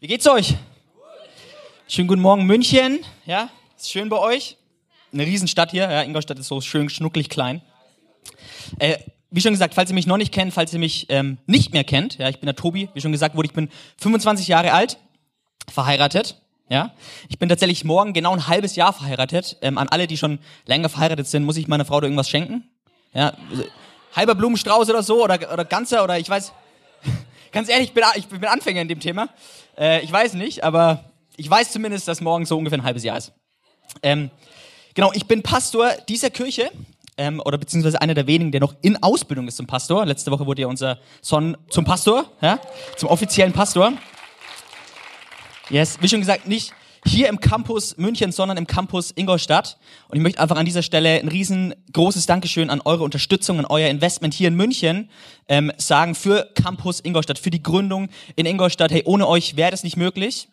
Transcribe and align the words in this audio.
Wie 0.00 0.06
geht's 0.06 0.28
euch? 0.28 0.54
Schönen 1.88 2.06
guten 2.06 2.22
Morgen 2.22 2.46
München. 2.46 3.00
Ja, 3.26 3.50
ist 3.76 3.90
schön 3.90 4.08
bei 4.08 4.16
euch. 4.16 4.56
Eine 5.12 5.26
Riesenstadt 5.26 5.72
hier. 5.72 5.90
Ja, 5.90 6.02
Ingolstadt 6.02 6.38
ist 6.38 6.46
so 6.46 6.60
schön 6.60 6.88
schnucklig 6.88 7.28
klein. 7.28 7.62
Äh, 8.78 8.98
wie 9.32 9.40
schon 9.40 9.50
gesagt, 9.50 9.74
falls 9.74 9.90
ihr 9.90 9.94
mich 9.94 10.06
noch 10.06 10.16
nicht 10.16 10.32
kennt, 10.32 10.54
falls 10.54 10.72
ihr 10.72 10.78
mich 10.78 11.06
ähm, 11.08 11.38
nicht 11.46 11.72
mehr 11.72 11.82
kennt, 11.82 12.16
ja, 12.18 12.28
ich 12.28 12.38
bin 12.38 12.46
der 12.46 12.54
Tobi. 12.54 12.88
Wie 12.94 13.00
schon 13.00 13.10
gesagt 13.10 13.34
wurde, 13.34 13.48
ich 13.48 13.54
bin 13.54 13.70
25 13.96 14.46
Jahre 14.46 14.72
alt, 14.72 14.98
verheiratet. 15.68 16.40
Ja, 16.68 16.94
ich 17.28 17.40
bin 17.40 17.48
tatsächlich 17.48 17.82
morgen 17.82 18.12
genau 18.12 18.32
ein 18.32 18.46
halbes 18.46 18.76
Jahr 18.76 18.92
verheiratet. 18.92 19.56
Ähm, 19.62 19.78
an 19.78 19.88
alle, 19.88 20.06
die 20.06 20.16
schon 20.16 20.38
länger 20.66 20.90
verheiratet 20.90 21.26
sind, 21.26 21.42
muss 21.42 21.56
ich 21.56 21.66
meiner 21.66 21.84
Frau 21.84 22.00
da 22.00 22.06
irgendwas 22.06 22.30
schenken? 22.30 22.68
Ja, 23.14 23.36
halber 24.14 24.36
Blumenstrauß 24.36 24.90
oder 24.90 25.02
so 25.02 25.24
oder, 25.24 25.52
oder 25.52 25.64
ganzer 25.64 26.04
oder 26.04 26.20
ich 26.20 26.30
weiß. 26.30 26.52
Ganz 27.52 27.68
ehrlich, 27.68 27.88
ich 27.88 27.94
bin, 27.94 28.04
ich 28.16 28.28
bin 28.28 28.44
Anfänger 28.44 28.82
in 28.82 28.88
dem 28.88 29.00
Thema. 29.00 29.28
Äh, 29.76 30.02
ich 30.02 30.12
weiß 30.12 30.34
nicht, 30.34 30.64
aber 30.64 31.04
ich 31.36 31.48
weiß 31.48 31.72
zumindest, 31.72 32.08
dass 32.08 32.20
morgen 32.20 32.46
so 32.46 32.58
ungefähr 32.58 32.78
ein 32.78 32.84
halbes 32.84 33.04
Jahr 33.04 33.16
ist. 33.16 33.32
Ähm, 34.02 34.30
genau, 34.94 35.12
ich 35.14 35.26
bin 35.26 35.42
Pastor 35.42 35.92
dieser 36.08 36.30
Kirche 36.30 36.70
ähm, 37.16 37.40
oder 37.44 37.58
beziehungsweise 37.58 38.00
einer 38.00 38.14
der 38.14 38.26
wenigen, 38.26 38.52
der 38.52 38.60
noch 38.60 38.74
in 38.82 39.02
Ausbildung 39.02 39.48
ist 39.48 39.56
zum 39.56 39.66
Pastor. 39.66 40.04
Letzte 40.04 40.30
Woche 40.30 40.46
wurde 40.46 40.62
ja 40.62 40.68
unser 40.68 40.98
Son 41.22 41.56
zum 41.70 41.84
Pastor, 41.84 42.30
ja, 42.40 42.60
zum 42.96 43.08
offiziellen 43.08 43.52
Pastor. 43.52 43.92
Yes, 45.70 45.98
wie 46.00 46.08
schon 46.08 46.20
gesagt, 46.20 46.46
nicht 46.46 46.72
hier 47.08 47.28
im 47.28 47.40
Campus 47.40 47.96
München, 47.96 48.32
sondern 48.32 48.56
im 48.56 48.66
Campus 48.66 49.12
Ingolstadt. 49.14 49.78
Und 50.08 50.16
ich 50.16 50.22
möchte 50.22 50.40
einfach 50.40 50.56
an 50.56 50.66
dieser 50.66 50.82
Stelle 50.82 51.18
ein 51.18 51.28
riesengroßes 51.28 52.26
Dankeschön 52.26 52.70
an 52.70 52.80
eure 52.84 53.04
Unterstützung, 53.04 53.58
an 53.58 53.64
euer 53.64 53.88
Investment 53.88 54.34
hier 54.34 54.48
in 54.48 54.54
München 54.54 55.10
ähm, 55.48 55.72
sagen 55.78 56.14
für 56.14 56.50
Campus 56.54 57.00
Ingolstadt, 57.00 57.38
für 57.38 57.50
die 57.50 57.62
Gründung 57.62 58.08
in 58.36 58.46
Ingolstadt. 58.46 58.92
Hey, 58.92 59.02
ohne 59.06 59.26
euch 59.26 59.56
wäre 59.56 59.70
das 59.70 59.84
nicht 59.84 59.96
möglich. 59.96 60.48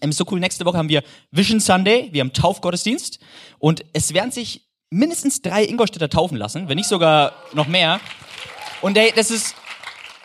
Ähm, 0.00 0.12
so 0.12 0.24
cool, 0.30 0.40
nächste 0.40 0.64
Woche 0.64 0.78
haben 0.78 0.88
wir 0.88 1.02
Vision 1.30 1.60
Sunday, 1.60 2.08
wir 2.12 2.20
haben 2.20 2.32
Taufgottesdienst 2.32 3.18
und 3.58 3.84
es 3.92 4.14
werden 4.14 4.30
sich 4.30 4.68
mindestens 4.90 5.42
drei 5.42 5.64
Ingolstädter 5.64 6.08
taufen 6.08 6.36
lassen, 6.36 6.68
wenn 6.68 6.76
nicht 6.76 6.88
sogar 6.88 7.32
noch 7.52 7.66
mehr. 7.66 8.00
Und 8.80 8.96
hey, 8.96 9.12
das 9.14 9.30
ist 9.30 9.54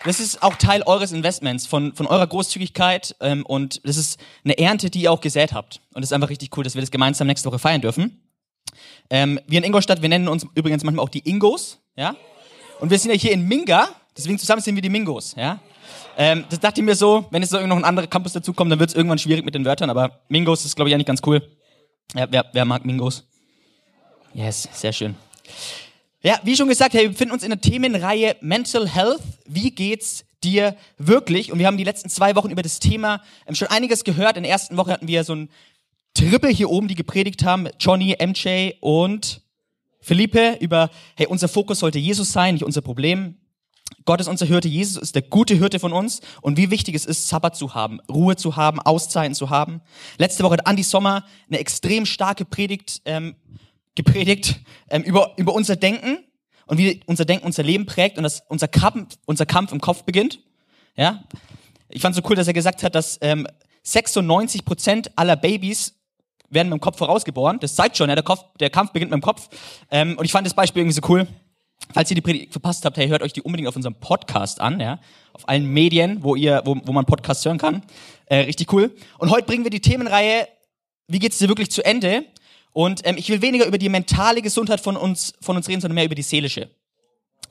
das 0.04 0.20
ist 0.20 0.42
auch 0.42 0.56
Teil 0.56 0.84
eures 0.84 1.12
Investments, 1.12 1.68
von, 1.68 1.94
von 1.94 2.08
eurer 2.08 2.26
Großzügigkeit 2.26 3.16
ähm, 3.20 3.46
und 3.46 3.86
das 3.86 3.98
ist 3.98 4.20
eine 4.44 4.58
Ernte, 4.58 4.90
die 4.90 5.04
ihr 5.04 5.12
auch 5.12 5.22
gesät 5.22 5.54
habt. 5.54 5.82
Und 5.94 6.04
es 6.04 6.10
ist 6.10 6.14
einfach 6.14 6.30
richtig 6.30 6.56
cool, 6.58 6.64
dass 6.64 6.76
wir 6.76 6.82
das 6.82 6.92
gemeinsam 6.92 7.28
nächste 7.28 7.50
Woche 7.50 7.60
feiern 7.60 7.82
dürfen. 7.82 8.22
Ähm, 9.10 9.40
wir 9.48 9.60
in 9.60 9.64
Ingolstadt, 9.64 10.02
wir 10.02 10.10
nennen 10.10 10.28
uns 10.28 10.46
übrigens 10.56 10.84
manchmal 10.84 11.04
auch 11.04 11.10
die 11.10 11.28
Ingos, 11.28 11.80
ja. 11.96 12.16
Und 12.80 12.90
wir 12.90 12.98
sind 12.98 13.12
ja 13.12 13.18
hier 13.18 13.32
in 13.32 13.48
Minga, 13.48 13.90
deswegen 14.18 14.40
zusammen 14.40 14.62
sind 14.62 14.76
wir 14.76 14.82
die 14.82 14.90
Mingos, 14.90 15.36
ja. 15.36 15.60
Ähm, 16.18 16.46
das 16.50 16.60
dachte 16.60 16.82
ich 16.82 16.86
mir 16.86 16.96
so, 16.96 17.26
wenn 17.30 17.42
jetzt 17.42 17.52
noch 17.52 17.62
ein 17.62 17.84
anderer 17.84 18.08
Campus 18.08 18.34
dazukommt, 18.34 18.72
dann 18.72 18.80
wird 18.80 18.90
es 18.90 18.96
irgendwann 18.96 19.20
schwierig 19.20 19.46
mit 19.46 19.56
den 19.56 19.66
Wörtern, 19.66 19.90
aber 19.90 20.22
Mingos 20.30 20.66
ist, 20.66 20.76
glaube 20.76 20.90
ich, 20.90 20.96
eigentlich 20.96 21.08
ganz 21.08 21.22
cool. 21.26 21.42
Ja, 22.16 22.28
wer, 22.30 22.46
wer 22.54 22.66
mag 22.66 22.86
Mingos? 22.86 23.28
Yes, 24.34 24.68
sehr 24.74 24.94
schön. 24.94 25.16
Ja, 26.24 26.40
wie 26.44 26.56
schon 26.56 26.68
gesagt, 26.68 26.94
hey, 26.94 27.02
wir 27.02 27.10
befinden 27.10 27.34
uns 27.34 27.42
in 27.42 27.50
der 27.50 27.60
Themenreihe 27.60 28.36
Mental 28.42 28.88
Health. 28.88 29.22
Wie 29.48 29.72
geht's 29.72 30.24
dir 30.44 30.76
wirklich? 31.00 31.52
Und 31.52 31.58
wir 31.58 31.66
haben 31.66 31.78
die 31.78 31.84
letzten 31.84 32.10
zwei 32.10 32.36
Wochen 32.36 32.52
über 32.52 32.62
das 32.62 32.80
Thema 32.80 33.24
ähm, 33.48 33.56
schon 33.56 33.70
einiges 33.70 34.04
gehört. 34.04 34.38
In 34.38 34.44
der 34.44 34.52
ersten 34.52 34.78
Woche 34.78 34.92
hatten 34.92 35.08
wir 35.08 35.24
so 35.24 35.34
ein 35.34 35.50
Triple 36.14 36.52
hier 36.52 36.70
oben, 36.70 36.88
die 36.88 36.94
gepredigt 36.94 37.44
haben. 37.44 37.70
Johnny, 37.80 38.16
MJ 38.20 38.74
und 38.82 39.42
Philippe 40.00 40.58
über, 40.60 40.92
hey, 41.16 41.26
unser 41.26 41.48
Fokus 41.48 41.80
sollte 41.80 41.98
Jesus 41.98 42.32
sein, 42.32 42.54
nicht 42.54 42.66
unser 42.66 42.82
Problem. 42.82 43.38
Gott 44.06 44.22
ist 44.22 44.28
unser 44.28 44.46
Hirte, 44.46 44.68
Jesus 44.68 45.02
ist 45.02 45.16
der 45.16 45.24
gute 45.24 45.56
Hirte 45.56 45.80
von 45.80 45.92
uns 45.92 46.22
und 46.42 46.56
wie 46.56 46.70
wichtig 46.70 46.94
es 46.94 47.06
ist, 47.06 47.30
Sabbat 47.30 47.56
zu 47.56 47.74
haben, 47.74 48.00
Ruhe 48.10 48.36
zu 48.36 48.56
haben, 48.56 48.80
Auszeiten 48.80 49.34
zu 49.34 49.50
haben. 49.50 49.82
Letzte 50.18 50.44
Woche 50.44 50.54
hat 50.54 50.68
Andy 50.68 50.84
Sommer 50.84 51.26
eine 51.50 51.60
extrem 51.60 52.06
starke 52.06 52.46
Predigt 52.46 53.02
ähm, 53.06 53.36
gepredigt 53.96 54.60
ähm, 54.90 55.04
über, 55.04 55.34
über 55.38 55.54
unser 55.54 55.76
Denken 55.76 56.20
und 56.66 56.78
wie 56.78 57.02
unser 57.06 57.26
Denken 57.26 57.46
unser 57.46 57.64
Leben 57.64 57.86
prägt 57.86 58.18
und 58.18 58.24
dass 58.24 58.44
unser 58.48 58.68
Kampf, 58.68 59.18
unser 59.26 59.46
Kampf 59.46 59.72
im 59.72 59.82
Kopf 59.82 60.04
beginnt. 60.04 60.40
Ja, 60.96 61.24
ich 61.90 62.02
fand 62.02 62.16
so 62.16 62.22
cool, 62.30 62.36
dass 62.36 62.48
er 62.48 62.54
gesagt 62.54 62.84
hat, 62.84 62.96
dass 62.96 63.18
ähm, 63.22 63.48
96 63.84 64.66
Prozent 64.66 65.18
aller 65.18 65.36
Babys 65.36 65.96
werden 66.50 66.70
mit 66.70 66.78
dem 66.78 66.82
Kopf 66.82 66.98
vorausgeboren. 66.98 67.60
Das 67.60 67.76
zeigt 67.76 67.98
schon, 67.98 68.10
ja, 68.10 68.16
der, 68.16 68.24
Kopf, 68.24 68.44
der 68.60 68.70
Kampf 68.70 68.92
beginnt 68.92 69.12
mit 69.12 69.20
dem 69.20 69.24
Kopf. 69.24 69.50
Ähm, 69.90 70.18
und 70.18 70.26
ich 70.26 70.32
fand 70.32 70.46
das 70.46 70.54
Beispiel 70.54 70.82
irgendwie 70.82 70.96
so 70.96 71.08
cool. 71.10 71.28
Falls 71.94 72.12
ihr 72.12 72.16
die 72.16 72.22
Predigt 72.22 72.52
verpasst 72.52 72.86
habt, 72.86 72.96
hey, 72.98 73.08
hört 73.08 73.22
euch 73.24 73.34
die 73.34 73.42
unbedingt 73.42 73.68
auf 73.68 73.76
unserem 73.76 73.96
Podcast 73.96 74.62
an, 74.62 74.80
ja, 74.80 75.00
auf 75.34 75.50
allen 75.50 75.66
Medien, 75.66 76.24
wo 76.24 76.36
ihr, 76.36 76.62
wo, 76.64 76.78
wo 76.86 76.92
man 76.94 77.06
Podcasts 77.06 77.44
hören 77.44 77.58
kann. 77.58 77.82
Äh, 78.28 78.38
richtig 78.38 78.72
cool. 78.72 78.96
Und 79.18 79.32
heute 79.32 79.46
bringen 79.46 79.64
wir 79.64 79.72
die 79.72 79.82
Themenreihe 79.82 80.48
Wie 81.08 81.20
geht's 81.20 81.40
dir 81.40 81.50
wirklich 81.50 81.72
zu 81.72 81.84
Ende? 81.84 82.26
Und 82.74 83.02
ähm, 83.04 83.18
ich 83.18 83.30
will 83.30 83.42
weniger 83.42 83.66
über 83.66 83.78
die 83.78 83.90
mentale 83.90 84.42
Gesundheit 84.42 84.82
von 84.82 84.96
uns, 84.96 85.34
von 85.42 85.56
uns 85.56 85.68
reden, 85.68 85.82
sondern 85.82 85.96
mehr 85.96 86.06
über 86.06 86.16
die 86.16 86.22
seelische. 86.22 86.70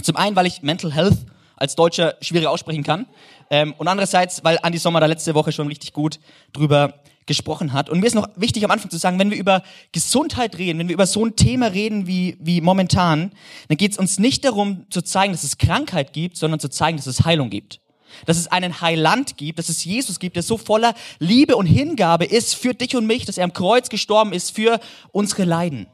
Zum 0.03 0.17
einen, 0.17 0.37
weil 0.37 0.47
ich 0.47 0.63
Mental 0.63 0.93
Health 0.93 1.19
als 1.57 1.77
Deutscher 1.77 2.17
schwierig 2.23 2.49
aussprechen 2.49 2.83
kann. 2.83 3.07
Ähm, 3.51 3.75
und 3.77 3.87
andererseits, 3.87 4.43
weil 4.45 4.59
Andi 4.63 4.79
Sommer 4.79 5.01
da 5.01 5.07
letzte 5.07 5.35
Woche 5.35 5.53
schon 5.53 5.67
richtig 5.69 5.93
gut 5.93 6.19
drüber 6.53 7.03
gesprochen 7.27 7.73
hat. 7.73 7.91
Und 7.91 8.01
mir 8.01 8.07
ist 8.07 8.15
noch 8.15 8.29
wichtig 8.35 8.65
am 8.65 8.71
Anfang 8.71 8.91
zu 8.91 8.97
sagen, 8.97 9.19
wenn 9.19 9.31
wir 9.31 9.37
über 9.37 9.63
Gesundheit 9.93 10.57
reden, 10.59 10.79
wenn 10.79 10.89
wir 10.89 10.95
über 10.95 11.07
so 11.07 11.25
ein 11.25 11.37
Thema 11.37 11.67
reden 11.67 12.07
wie, 12.07 12.37
wie 12.41 12.61
momentan, 12.61 13.33
dann 13.69 13.77
geht 13.77 13.93
es 13.93 13.99
uns 13.99 14.19
nicht 14.19 14.45
darum 14.45 14.87
zu 14.91 15.03
zeigen, 15.03 15.33
dass 15.33 15.45
es 15.45 15.59
Krankheit 15.59 16.13
gibt, 16.13 16.39
sondern 16.39 16.59
zu 16.59 16.71
zeigen, 16.71 16.97
dass 16.97 17.07
es 17.07 17.25
Heilung 17.25 17.51
gibt 17.51 17.81
dass 18.26 18.38
es 18.38 18.47
einen 18.47 18.81
Heiland 18.81 19.37
gibt, 19.37 19.59
dass 19.59 19.69
es 19.69 19.84
Jesus 19.84 20.19
gibt, 20.19 20.37
der 20.37 20.43
so 20.43 20.59
voller 20.59 20.94
Liebe 21.19 21.56
und 21.56 21.66
Hingabe 21.66 22.25
ist 22.25 22.54
für 22.54 22.75
dich 22.75 22.97
und 22.97 23.06
mich, 23.06 23.25
dass 23.25 23.38
er 23.38 23.44
am 23.44 23.53
Kreuz 23.53 23.88
gestorben 23.88 24.32
ist 24.32 24.54
für 24.54 24.81
unsere 25.12 25.44
Leiden. 25.44 25.87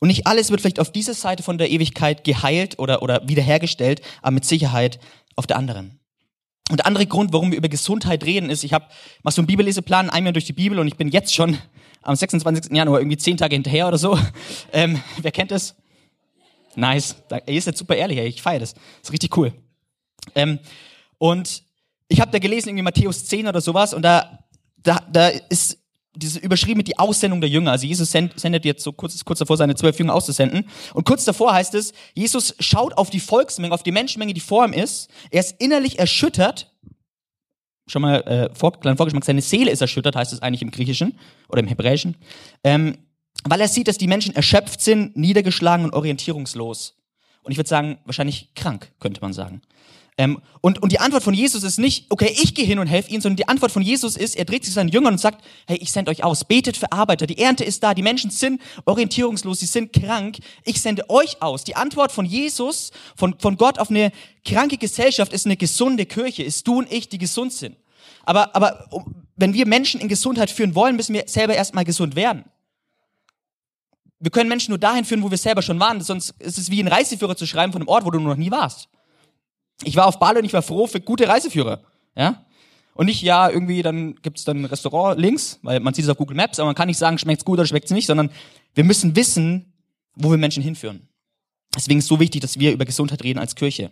Und 0.00 0.08
nicht 0.08 0.26
alles 0.26 0.50
wird 0.50 0.62
vielleicht 0.62 0.80
auf 0.80 0.90
dieser 0.90 1.14
Seite 1.14 1.42
von 1.42 1.58
der 1.58 1.70
Ewigkeit 1.70 2.24
geheilt 2.24 2.78
oder, 2.78 3.02
oder 3.02 3.28
wiederhergestellt, 3.28 4.00
aber 4.22 4.32
mit 4.32 4.46
Sicherheit 4.46 4.98
auf 5.36 5.46
der 5.46 5.58
anderen. 5.58 6.00
Und 6.70 6.78
der 6.78 6.86
andere 6.86 7.06
Grund, 7.06 7.32
warum 7.32 7.50
wir 7.50 7.58
über 7.58 7.68
Gesundheit 7.68 8.24
reden, 8.24 8.48
ist, 8.48 8.64
ich 8.64 8.72
habe 8.72 8.86
mach 9.22 9.32
so 9.32 9.42
einen 9.42 9.46
Bibelleseplan 9.46 10.08
einmal 10.08 10.32
durch 10.32 10.46
die 10.46 10.52
Bibel 10.52 10.78
und 10.78 10.86
ich 10.86 10.96
bin 10.96 11.08
jetzt 11.08 11.34
schon 11.34 11.58
am 12.02 12.16
26. 12.16 12.72
Januar 12.74 13.00
irgendwie 13.00 13.18
zehn 13.18 13.36
Tage 13.36 13.56
hinterher 13.56 13.88
oder 13.88 13.98
so. 13.98 14.18
Ähm, 14.72 15.02
wer 15.20 15.32
kennt 15.32 15.50
das? 15.50 15.74
Nice. 16.76 17.16
Ihr 17.46 17.58
ist 17.58 17.66
jetzt 17.66 17.78
super 17.78 17.96
ehrlich, 17.96 18.18
ey. 18.18 18.28
ich 18.28 18.42
feiere 18.42 18.60
das. 18.60 18.74
das. 18.74 18.82
ist 19.04 19.12
richtig 19.12 19.36
cool. 19.36 19.52
Ähm, 20.34 20.58
und 21.18 21.62
ich 22.08 22.20
habe 22.20 22.30
da 22.30 22.38
gelesen, 22.38 22.70
irgendwie 22.70 22.82
Matthäus 22.82 23.26
10 23.26 23.46
oder 23.46 23.60
sowas, 23.60 23.94
und 23.94 24.02
da, 24.02 24.44
da, 24.82 24.98
da 25.10 25.28
ist 25.28 25.78
diese 26.14 26.40
überschrieben 26.40 26.78
mit 26.78 26.88
die 26.88 26.98
Aussendung 26.98 27.40
der 27.40 27.48
Jünger. 27.50 27.70
Also 27.70 27.86
Jesus 27.86 28.10
sendet 28.10 28.64
jetzt 28.64 28.82
so 28.82 28.92
kurz, 28.92 29.24
kurz 29.24 29.38
davor, 29.38 29.56
seine 29.56 29.74
zwölf 29.76 29.98
Jünger 29.98 30.14
auszusenden. 30.14 30.68
Und 30.92 31.04
kurz 31.04 31.24
davor 31.24 31.54
heißt 31.54 31.74
es, 31.74 31.92
Jesus 32.14 32.54
schaut 32.58 32.96
auf 32.98 33.10
die 33.10 33.20
Volksmenge, 33.20 33.72
auf 33.72 33.82
die 33.82 33.92
Menschenmenge, 33.92 34.34
die 34.34 34.40
vor 34.40 34.64
ihm 34.64 34.72
ist. 34.72 35.08
Er 35.30 35.40
ist 35.40 35.60
innerlich 35.60 35.98
erschüttert. 35.98 36.72
Schon 37.86 38.02
mal 38.02 38.20
äh, 38.22 38.54
vor, 38.54 38.78
kleinen 38.78 38.96
Vorgeschmack, 38.96 39.24
seine 39.24 39.42
Seele 39.42 39.70
ist 39.70 39.80
erschüttert, 39.80 40.16
heißt 40.16 40.32
es 40.32 40.42
eigentlich 40.42 40.62
im 40.62 40.70
Griechischen 40.70 41.18
oder 41.48 41.60
im 41.60 41.68
Hebräischen. 41.68 42.16
Ähm, 42.64 42.98
weil 43.44 43.60
er 43.60 43.68
sieht, 43.68 43.88
dass 43.88 43.98
die 43.98 44.06
Menschen 44.06 44.34
erschöpft 44.34 44.80
sind, 44.80 45.16
niedergeschlagen 45.16 45.84
und 45.84 45.94
orientierungslos. 45.94 46.96
Und 47.42 47.52
ich 47.52 47.58
würde 47.58 47.68
sagen, 47.68 47.98
wahrscheinlich 48.04 48.54
krank, 48.54 48.92
könnte 49.00 49.20
man 49.20 49.32
sagen. 49.32 49.62
Ähm, 50.18 50.42
und, 50.60 50.82
und 50.82 50.92
die 50.92 51.00
Antwort 51.00 51.22
von 51.22 51.32
Jesus 51.32 51.62
ist 51.62 51.78
nicht, 51.78 52.04
okay, 52.10 52.30
ich 52.30 52.54
gehe 52.54 52.66
hin 52.66 52.78
und 52.78 52.88
helfe 52.88 53.10
ihnen, 53.10 53.22
sondern 53.22 53.38
die 53.38 53.48
Antwort 53.48 53.72
von 53.72 53.80
Jesus 53.80 54.18
ist, 54.18 54.36
er 54.36 54.44
dreht 54.44 54.66
sich 54.66 54.74
seinen 54.74 54.90
Jüngern 54.90 55.14
und 55.14 55.18
sagt, 55.18 55.42
hey, 55.66 55.78
ich 55.78 55.90
sende 55.90 56.10
euch 56.10 56.22
aus, 56.22 56.44
betet 56.44 56.76
für 56.76 56.92
Arbeiter, 56.92 57.26
die 57.26 57.38
Ernte 57.38 57.64
ist 57.64 57.82
da, 57.82 57.94
die 57.94 58.02
Menschen 58.02 58.30
sind 58.30 58.60
orientierungslos, 58.84 59.60
sie 59.60 59.66
sind 59.66 59.94
krank, 59.94 60.36
ich 60.64 60.82
sende 60.82 61.08
euch 61.08 61.40
aus. 61.40 61.64
Die 61.64 61.74
Antwort 61.74 62.12
von 62.12 62.26
Jesus, 62.26 62.90
von, 63.16 63.34
von 63.38 63.56
Gott 63.56 63.78
auf 63.78 63.88
eine 63.88 64.12
kranke 64.44 64.76
Gesellschaft 64.76 65.32
ist 65.32 65.46
eine 65.46 65.56
gesunde 65.56 66.04
Kirche, 66.04 66.42
ist 66.42 66.68
du 66.68 66.80
und 66.80 66.92
ich, 66.92 67.08
die 67.08 67.16
gesund 67.16 67.54
sind. 67.54 67.76
Aber, 68.24 68.54
aber 68.54 68.90
wenn 69.36 69.54
wir 69.54 69.66
Menschen 69.66 70.02
in 70.02 70.08
Gesundheit 70.08 70.50
führen 70.50 70.74
wollen, 70.74 70.96
müssen 70.96 71.14
wir 71.14 71.24
selber 71.28 71.54
erstmal 71.54 71.84
gesund 71.84 72.14
werden. 72.14 72.44
Wir 74.20 74.30
können 74.30 74.48
Menschen 74.48 74.70
nur 74.70 74.78
dahin 74.78 75.04
führen, 75.04 75.22
wo 75.22 75.30
wir 75.30 75.38
selber 75.38 75.62
schon 75.62 75.80
waren. 75.80 76.00
Sonst 76.02 76.34
ist 76.38 76.58
es 76.58 76.70
wie 76.70 76.82
ein 76.82 76.88
Reiseführer 76.88 77.36
zu 77.36 77.46
schreiben 77.46 77.72
von 77.72 77.82
einem 77.82 77.88
Ort, 77.88 78.04
wo 78.04 78.10
du 78.10 78.20
noch 78.20 78.36
nie 78.36 78.50
warst. 78.50 78.88
Ich 79.82 79.96
war 79.96 80.06
auf 80.06 80.18
Bali 80.18 80.38
und 80.38 80.44
ich 80.44 80.52
war 80.52 80.62
froh 80.62 80.86
für 80.86 81.00
gute 81.00 81.26
Reiseführer. 81.26 81.80
Ja? 82.14 82.44
Und 82.94 83.06
nicht, 83.06 83.22
ja, 83.22 83.48
irgendwie, 83.48 83.82
dann 83.82 84.16
gibt's 84.16 84.44
dann 84.44 84.58
ein 84.58 84.64
Restaurant 84.66 85.18
links, 85.18 85.58
weil 85.62 85.80
man 85.80 85.94
sieht 85.94 86.04
es 86.04 86.10
auf 86.10 86.18
Google 86.18 86.36
Maps, 86.36 86.58
aber 86.58 86.66
man 86.66 86.74
kann 86.74 86.88
nicht 86.88 86.98
sagen, 86.98 87.16
schmeckt's 87.16 87.46
gut 87.46 87.58
oder 87.58 87.66
schmeckt's 87.66 87.90
nicht, 87.90 88.06
sondern 88.06 88.30
wir 88.74 88.84
müssen 88.84 89.16
wissen, 89.16 89.72
wo 90.16 90.30
wir 90.30 90.36
Menschen 90.36 90.62
hinführen. 90.62 91.08
Deswegen 91.74 91.98
ist 91.98 92.04
es 92.04 92.08
so 92.08 92.20
wichtig, 92.20 92.42
dass 92.42 92.58
wir 92.58 92.72
über 92.72 92.84
Gesundheit 92.84 93.24
reden 93.24 93.38
als 93.38 93.54
Kirche. 93.54 93.90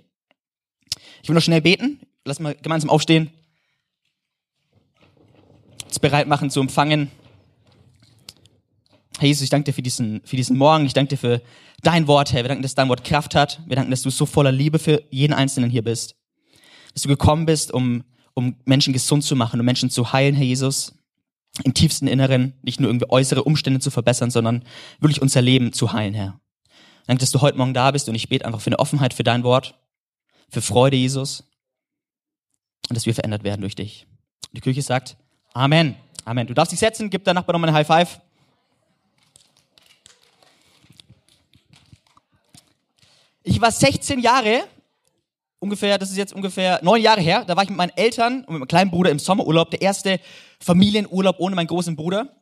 Ich 1.22 1.28
will 1.28 1.34
noch 1.34 1.42
schnell 1.42 1.62
beten. 1.62 2.00
Lass 2.24 2.40
mal 2.40 2.54
gemeinsam 2.54 2.90
aufstehen. 2.90 3.30
Uns 5.86 5.98
bereit 5.98 6.26
machen 6.26 6.50
zu 6.50 6.60
empfangen. 6.60 7.10
Herr 9.18 9.26
Jesus, 9.26 9.42
ich 9.42 9.50
danke 9.50 9.64
dir 9.64 9.72
für 9.72 9.82
diesen, 9.82 10.20
für 10.24 10.36
diesen 10.36 10.56
Morgen. 10.56 10.86
Ich 10.86 10.94
danke 10.94 11.10
dir 11.10 11.16
für 11.16 11.42
dein 11.82 12.06
Wort, 12.06 12.32
Herr. 12.32 12.44
Wir 12.44 12.48
danken, 12.48 12.62
dass 12.62 12.76
dein 12.76 12.88
Wort 12.88 13.02
Kraft 13.02 13.34
hat. 13.34 13.60
Wir 13.66 13.74
danken, 13.74 13.90
dass 13.90 14.02
du 14.02 14.10
so 14.10 14.26
voller 14.26 14.52
Liebe 14.52 14.78
für 14.78 15.02
jeden 15.10 15.32
Einzelnen 15.32 15.70
hier 15.70 15.82
bist. 15.82 16.14
Dass 16.94 17.02
du 17.02 17.08
gekommen 17.08 17.44
bist, 17.44 17.72
um, 17.72 18.04
um 18.34 18.56
Menschen 18.64 18.92
gesund 18.92 19.24
zu 19.24 19.34
machen, 19.34 19.58
um 19.58 19.66
Menschen 19.66 19.90
zu 19.90 20.12
heilen, 20.12 20.36
Herr 20.36 20.44
Jesus. 20.44 20.94
Im 21.64 21.74
tiefsten 21.74 22.06
Inneren, 22.06 22.54
nicht 22.62 22.78
nur 22.78 22.88
irgendwie 22.88 23.10
äußere 23.10 23.42
Umstände 23.42 23.80
zu 23.80 23.90
verbessern, 23.90 24.30
sondern 24.30 24.62
wirklich 25.00 25.20
unser 25.20 25.42
Leben 25.42 25.72
zu 25.72 25.92
heilen, 25.92 26.14
Herr. 26.14 26.38
Danke, 27.08 27.20
dass 27.20 27.32
du 27.32 27.40
heute 27.40 27.58
Morgen 27.58 27.74
da 27.74 27.90
bist 27.90 28.08
und 28.08 28.14
ich 28.14 28.28
bete 28.28 28.44
einfach 28.44 28.60
für 28.60 28.68
eine 28.68 28.78
Offenheit 28.78 29.14
für 29.14 29.24
dein 29.24 29.42
Wort, 29.42 29.74
für 30.48 30.62
Freude, 30.62 30.96
Jesus. 30.96 31.42
Und 32.88 32.96
dass 32.96 33.06
wir 33.06 33.14
verändert 33.14 33.42
werden 33.42 33.62
durch 33.62 33.74
dich. 33.74 34.06
Die 34.52 34.60
Kirche 34.60 34.82
sagt 34.82 35.16
Amen. 35.54 35.96
Amen. 36.24 36.46
Du 36.46 36.54
darfst 36.54 36.70
dich 36.70 36.78
setzen, 36.78 37.10
gib 37.10 37.24
deinem 37.24 37.36
Nachbar 37.36 37.54
nochmal 37.54 37.70
eine 37.70 37.78
High 37.78 37.86
Five. 37.86 38.20
Ich 43.42 43.60
war 43.60 43.70
16 43.70 44.20
Jahre, 44.20 44.64
ungefähr, 45.58 45.98
das 45.98 46.10
ist 46.10 46.16
jetzt 46.16 46.32
ungefähr 46.32 46.80
neun 46.82 47.00
Jahre 47.00 47.20
her, 47.20 47.44
da 47.46 47.56
war 47.56 47.62
ich 47.62 47.70
mit 47.70 47.78
meinen 47.78 47.96
Eltern 47.96 48.44
und 48.44 48.54
mit 48.54 48.60
meinem 48.60 48.68
kleinen 48.68 48.90
Bruder 48.90 49.10
im 49.10 49.18
Sommerurlaub, 49.18 49.70
der 49.70 49.82
erste 49.82 50.20
Familienurlaub 50.60 51.36
ohne 51.38 51.54
meinen 51.54 51.66
großen 51.66 51.96
Bruder. 51.96 52.34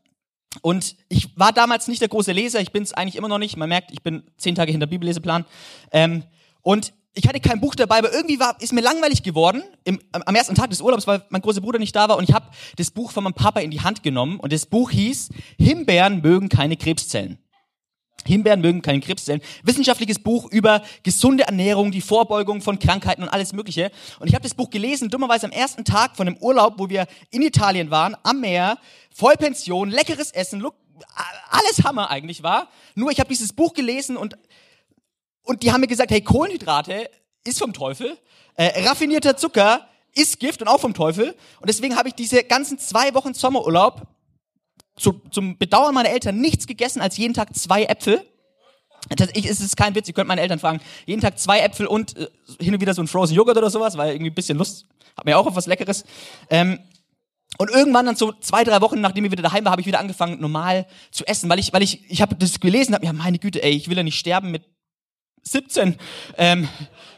Und 0.62 0.96
ich 1.08 1.36
war 1.38 1.52
damals 1.52 1.86
nicht 1.86 2.00
der 2.00 2.08
große 2.08 2.32
Leser, 2.32 2.60
ich 2.60 2.72
bin 2.72 2.82
es 2.82 2.92
eigentlich 2.92 3.16
immer 3.16 3.28
noch 3.28 3.38
nicht. 3.38 3.56
Man 3.56 3.68
merkt, 3.68 3.90
ich 3.92 4.02
bin 4.02 4.22
zehn 4.38 4.54
Tage 4.54 4.72
hinter 4.72 4.86
Bibelleseplan. 4.86 5.44
Ähm, 5.92 6.24
und 6.62 6.92
ich 7.12 7.26
hatte 7.26 7.40
kein 7.40 7.60
Buch 7.60 7.74
dabei, 7.74 7.98
aber 7.98 8.12
irgendwie 8.12 8.38
war, 8.38 8.60
ist 8.60 8.72
mir 8.72 8.82
langweilig 8.82 9.22
geworden 9.22 9.62
im, 9.84 9.98
am 10.12 10.34
ersten 10.34 10.54
Tag 10.54 10.70
des 10.70 10.80
Urlaubs, 10.80 11.06
weil 11.06 11.22
mein 11.30 11.40
großer 11.40 11.62
Bruder 11.62 11.78
nicht 11.78 11.96
da 11.96 12.08
war. 12.08 12.18
Und 12.18 12.28
ich 12.28 12.34
habe 12.34 12.50
das 12.76 12.90
Buch 12.90 13.10
von 13.10 13.24
meinem 13.24 13.34
Papa 13.34 13.60
in 13.60 13.70
die 13.70 13.80
Hand 13.80 14.02
genommen. 14.02 14.38
Und 14.38 14.52
das 14.52 14.66
Buch 14.66 14.90
hieß 14.90 15.30
Himbeeren 15.58 16.20
mögen 16.20 16.48
keine 16.48 16.76
Krebszellen. 16.76 17.38
Himbeeren 18.26 18.60
mögen 18.60 18.82
keine 18.82 19.00
Krebszellen. 19.00 19.40
Wissenschaftliches 19.62 20.18
Buch 20.18 20.50
über 20.50 20.82
gesunde 21.02 21.44
Ernährung, 21.44 21.90
die 21.90 22.00
Vorbeugung 22.00 22.60
von 22.60 22.78
Krankheiten 22.78 23.22
und 23.22 23.28
alles 23.28 23.52
Mögliche. 23.52 23.90
Und 24.20 24.28
ich 24.28 24.34
habe 24.34 24.42
das 24.42 24.54
Buch 24.54 24.70
gelesen, 24.70 25.10
dummerweise 25.10 25.46
am 25.46 25.52
ersten 25.52 25.84
Tag 25.84 26.16
von 26.16 26.26
dem 26.26 26.36
Urlaub, 26.38 26.74
wo 26.78 26.88
wir 26.88 27.06
in 27.30 27.42
Italien 27.42 27.90
waren, 27.90 28.16
am 28.22 28.40
Meer, 28.40 28.78
Vollpension, 29.14 29.90
leckeres 29.90 30.30
Essen, 30.30 30.64
alles 31.50 31.84
Hammer 31.84 32.10
eigentlich 32.10 32.42
war. 32.42 32.68
Nur 32.94 33.10
ich 33.10 33.20
habe 33.20 33.28
dieses 33.28 33.52
Buch 33.52 33.74
gelesen 33.74 34.16
und, 34.16 34.36
und 35.42 35.62
die 35.62 35.72
haben 35.72 35.80
mir 35.80 35.86
gesagt, 35.86 36.10
hey, 36.10 36.20
Kohlenhydrate 36.20 37.10
ist 37.44 37.58
vom 37.58 37.72
Teufel, 37.72 38.18
äh, 38.54 38.86
raffinierter 38.86 39.36
Zucker 39.36 39.86
ist 40.14 40.40
Gift 40.40 40.62
und 40.62 40.68
auch 40.68 40.80
vom 40.80 40.94
Teufel. 40.94 41.36
Und 41.60 41.68
deswegen 41.68 41.96
habe 41.96 42.08
ich 42.08 42.14
diese 42.14 42.42
ganzen 42.42 42.78
zwei 42.78 43.14
Wochen 43.14 43.34
Sommerurlaub 43.34 44.02
zu, 44.96 45.20
zum 45.30 45.58
Bedauern 45.58 45.94
meiner 45.94 46.10
Eltern 46.10 46.40
nichts 46.40 46.66
gegessen 46.66 47.00
als 47.00 47.16
jeden 47.16 47.34
Tag 47.34 47.54
zwei 47.54 47.84
Äpfel. 47.84 48.24
Das, 49.10 49.28
ich, 49.34 49.48
es 49.48 49.60
ist 49.60 49.76
kein 49.76 49.94
Witz, 49.94 50.08
ihr 50.08 50.14
könnt 50.14 50.28
meine 50.28 50.40
Eltern 50.40 50.58
fragen. 50.58 50.80
Jeden 51.04 51.20
Tag 51.20 51.38
zwei 51.38 51.60
Äpfel 51.60 51.86
und 51.86 52.16
äh, 52.16 52.28
hin 52.60 52.74
und 52.74 52.80
wieder 52.80 52.94
so 52.94 53.02
ein 53.02 53.06
Frozen 53.06 53.34
Joghurt 53.34 53.56
oder 53.56 53.70
sowas, 53.70 53.96
weil 53.96 54.14
irgendwie 54.14 54.30
ein 54.30 54.34
bisschen 54.34 54.58
Lust, 54.58 54.86
hab 55.16 55.26
mir 55.26 55.38
auch 55.38 55.46
auf 55.46 55.54
was 55.54 55.66
Leckeres. 55.66 56.04
Ähm, 56.50 56.80
und 57.58 57.70
irgendwann 57.70 58.06
dann 58.06 58.16
so 58.16 58.32
zwei, 58.32 58.64
drei 58.64 58.80
Wochen, 58.80 59.00
nachdem 59.00 59.24
ich 59.24 59.30
wieder 59.30 59.42
daheim 59.42 59.64
war, 59.64 59.72
habe 59.72 59.80
ich 59.80 59.86
wieder 59.86 60.00
angefangen, 60.00 60.40
normal 60.40 60.86
zu 61.10 61.24
essen, 61.26 61.48
weil 61.48 61.58
ich, 61.58 61.72
weil 61.72 61.82
ich, 61.82 62.10
ich 62.10 62.20
habe 62.20 62.34
das 62.34 62.60
gelesen, 62.60 62.94
habe 62.94 63.06
ja 63.06 63.12
meine 63.12 63.38
Güte, 63.38 63.62
ey, 63.62 63.72
ich 63.72 63.88
will 63.88 63.96
ja 63.96 64.02
nicht 64.02 64.18
sterben 64.18 64.50
mit 64.50 64.64
17. 65.42 65.96
Ähm, 66.36 66.68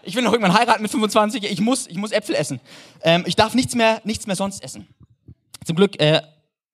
ich 0.03 0.15
will 0.15 0.23
noch 0.23 0.33
irgendwann 0.33 0.57
heiraten 0.57 0.83
mit 0.83 0.91
25. 0.91 1.45
Ich 1.45 1.61
muss, 1.61 1.87
ich 1.87 1.97
muss 1.97 2.13
Äpfel 2.13 2.35
essen. 2.35 2.61
Ähm, 3.03 3.25
ich 3.27 3.37
darf 3.37 3.55
nichts 3.55 3.75
mehr, 3.75 4.01
nichts 4.05 4.27
mehr 4.27 4.37
sonst 4.37 4.63
essen. 4.63 4.87
Zum 5.65 5.77
Glück 5.77 5.99
äh, 6.01 6.23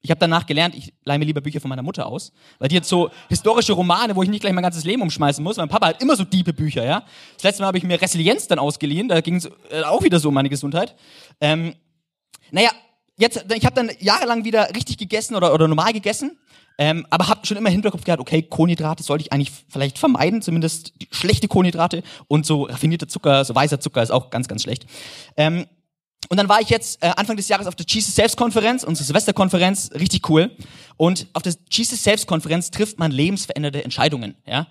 ich 0.04 0.10
habe 0.10 0.20
danach 0.20 0.44
gelernt, 0.44 0.74
ich 0.74 0.92
leihe 1.04 1.18
mir 1.18 1.24
lieber 1.24 1.40
Bücher 1.40 1.62
von 1.62 1.70
meiner 1.70 1.82
Mutter 1.82 2.04
aus, 2.04 2.30
weil 2.58 2.68
die 2.68 2.76
hat 2.76 2.84
so 2.84 3.10
historische 3.30 3.72
Romane, 3.72 4.14
wo 4.14 4.22
ich 4.22 4.28
nicht 4.28 4.42
gleich 4.42 4.52
mein 4.52 4.62
ganzes 4.62 4.84
Leben 4.84 5.00
umschmeißen 5.00 5.42
muss. 5.42 5.56
Mein 5.56 5.70
Papa 5.70 5.86
hat 5.86 6.02
immer 6.02 6.14
so 6.14 6.24
diepe 6.24 6.52
Bücher, 6.52 6.84
ja. 6.84 7.04
Das 7.36 7.44
letzte 7.44 7.62
Mal 7.62 7.68
habe 7.68 7.78
ich 7.78 7.84
mir 7.84 7.98
Resilienz 7.98 8.46
dann 8.46 8.58
ausgeliehen, 8.58 9.08
da 9.08 9.22
ging 9.22 9.36
es 9.36 9.46
äh, 9.70 9.82
auch 9.82 10.02
wieder 10.02 10.20
so 10.20 10.28
um 10.28 10.34
meine 10.34 10.50
Gesundheit. 10.50 10.94
Ähm, 11.40 11.74
naja, 12.50 12.68
jetzt, 13.16 13.46
ich 13.54 13.64
habe 13.64 13.74
dann 13.74 13.90
jahrelang 13.98 14.44
wieder 14.44 14.68
richtig 14.76 14.98
gegessen 14.98 15.36
oder, 15.36 15.54
oder 15.54 15.68
normal 15.68 15.94
gegessen, 15.94 16.38
ähm, 16.76 17.06
aber 17.08 17.28
habe 17.28 17.46
schon 17.46 17.56
immer 17.56 17.70
im 17.70 17.74
Hinterkopf 17.76 18.04
gehabt, 18.04 18.20
okay, 18.20 18.42
Kohlenhydrate 18.42 19.02
sollte 19.02 19.22
ich 19.22 19.32
eigentlich 19.32 19.52
vielleicht 19.70 19.98
vermeiden, 19.98 20.42
zumindest 20.42 20.92
schlechte 21.12 21.48
Kohlenhydrate 21.48 22.02
und 22.28 22.44
so 22.44 22.64
raffinierter 22.64 23.08
Zucker, 23.08 23.42
so 23.46 23.54
weißer 23.54 23.80
Zucker 23.80 24.02
ist 24.02 24.10
auch 24.10 24.28
ganz, 24.28 24.48
ganz 24.48 24.64
schlecht. 24.64 24.84
Ähm, 25.38 25.64
und 26.28 26.36
dann 26.36 26.48
war 26.48 26.60
ich 26.60 26.70
jetzt 26.70 27.02
äh, 27.02 27.12
Anfang 27.16 27.36
des 27.36 27.48
Jahres 27.48 27.66
auf 27.66 27.74
der 27.74 27.86
Jesus 27.86 28.14
Selbst 28.14 28.36
Konferenz, 28.36 28.82
unsere 28.82 29.04
Silvesterkonferenz, 29.04 29.90
richtig 29.94 30.28
cool. 30.28 30.50
Und 30.96 31.26
auf 31.32 31.42
der 31.42 31.54
Jesus 31.70 32.02
Selbst 32.02 32.26
Konferenz 32.26 32.70
trifft 32.70 32.98
man 32.98 33.10
lebensveränderte 33.10 33.84
Entscheidungen. 33.84 34.36
Ja, 34.46 34.66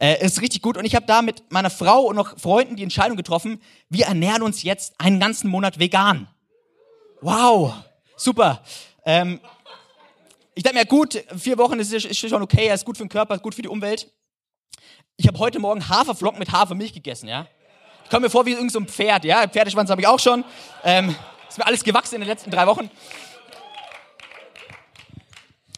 äh, 0.00 0.24
ist 0.24 0.40
richtig 0.40 0.62
gut. 0.62 0.76
Und 0.76 0.84
ich 0.84 0.94
habe 0.94 1.06
da 1.06 1.22
mit 1.22 1.50
meiner 1.50 1.70
Frau 1.70 2.02
und 2.02 2.16
noch 2.16 2.38
Freunden 2.38 2.76
die 2.76 2.82
Entscheidung 2.82 3.16
getroffen: 3.16 3.60
Wir 3.88 4.06
ernähren 4.06 4.42
uns 4.42 4.62
jetzt 4.62 4.94
einen 4.98 5.20
ganzen 5.20 5.50
Monat 5.50 5.78
vegan. 5.78 6.28
Wow, 7.20 7.74
super. 8.16 8.62
Ähm, 9.04 9.40
ich 10.54 10.62
dachte 10.62 10.76
mir, 10.76 10.86
gut, 10.86 11.22
vier 11.36 11.58
Wochen 11.58 11.80
ist, 11.80 11.92
ist 11.92 12.16
schon 12.16 12.42
okay, 12.42 12.72
ist 12.72 12.84
gut 12.84 12.96
für 12.96 13.04
den 13.04 13.08
Körper, 13.08 13.34
ist 13.34 13.42
gut 13.42 13.54
für 13.54 13.62
die 13.62 13.68
Umwelt. 13.68 14.12
Ich 15.16 15.26
habe 15.26 15.38
heute 15.38 15.58
Morgen 15.58 15.88
Haferflocken 15.88 16.38
mit 16.38 16.52
Hafermilch 16.52 16.92
gegessen, 16.92 17.28
ja. 17.28 17.46
Ich 18.04 18.10
komme 18.10 18.26
mir 18.26 18.30
vor 18.30 18.46
wie 18.46 18.52
irgendein 18.52 18.70
so 18.70 18.80
Pferd, 18.80 19.24
ja. 19.24 19.46
Pferdeschwanz 19.48 19.90
habe 19.90 20.00
ich 20.00 20.06
auch 20.06 20.20
schon. 20.20 20.44
Ähm, 20.84 21.14
ist 21.48 21.58
mir 21.58 21.66
alles 21.66 21.82
gewachsen 21.82 22.16
in 22.16 22.20
den 22.20 22.28
letzten 22.28 22.50
drei 22.50 22.66
Wochen. 22.66 22.90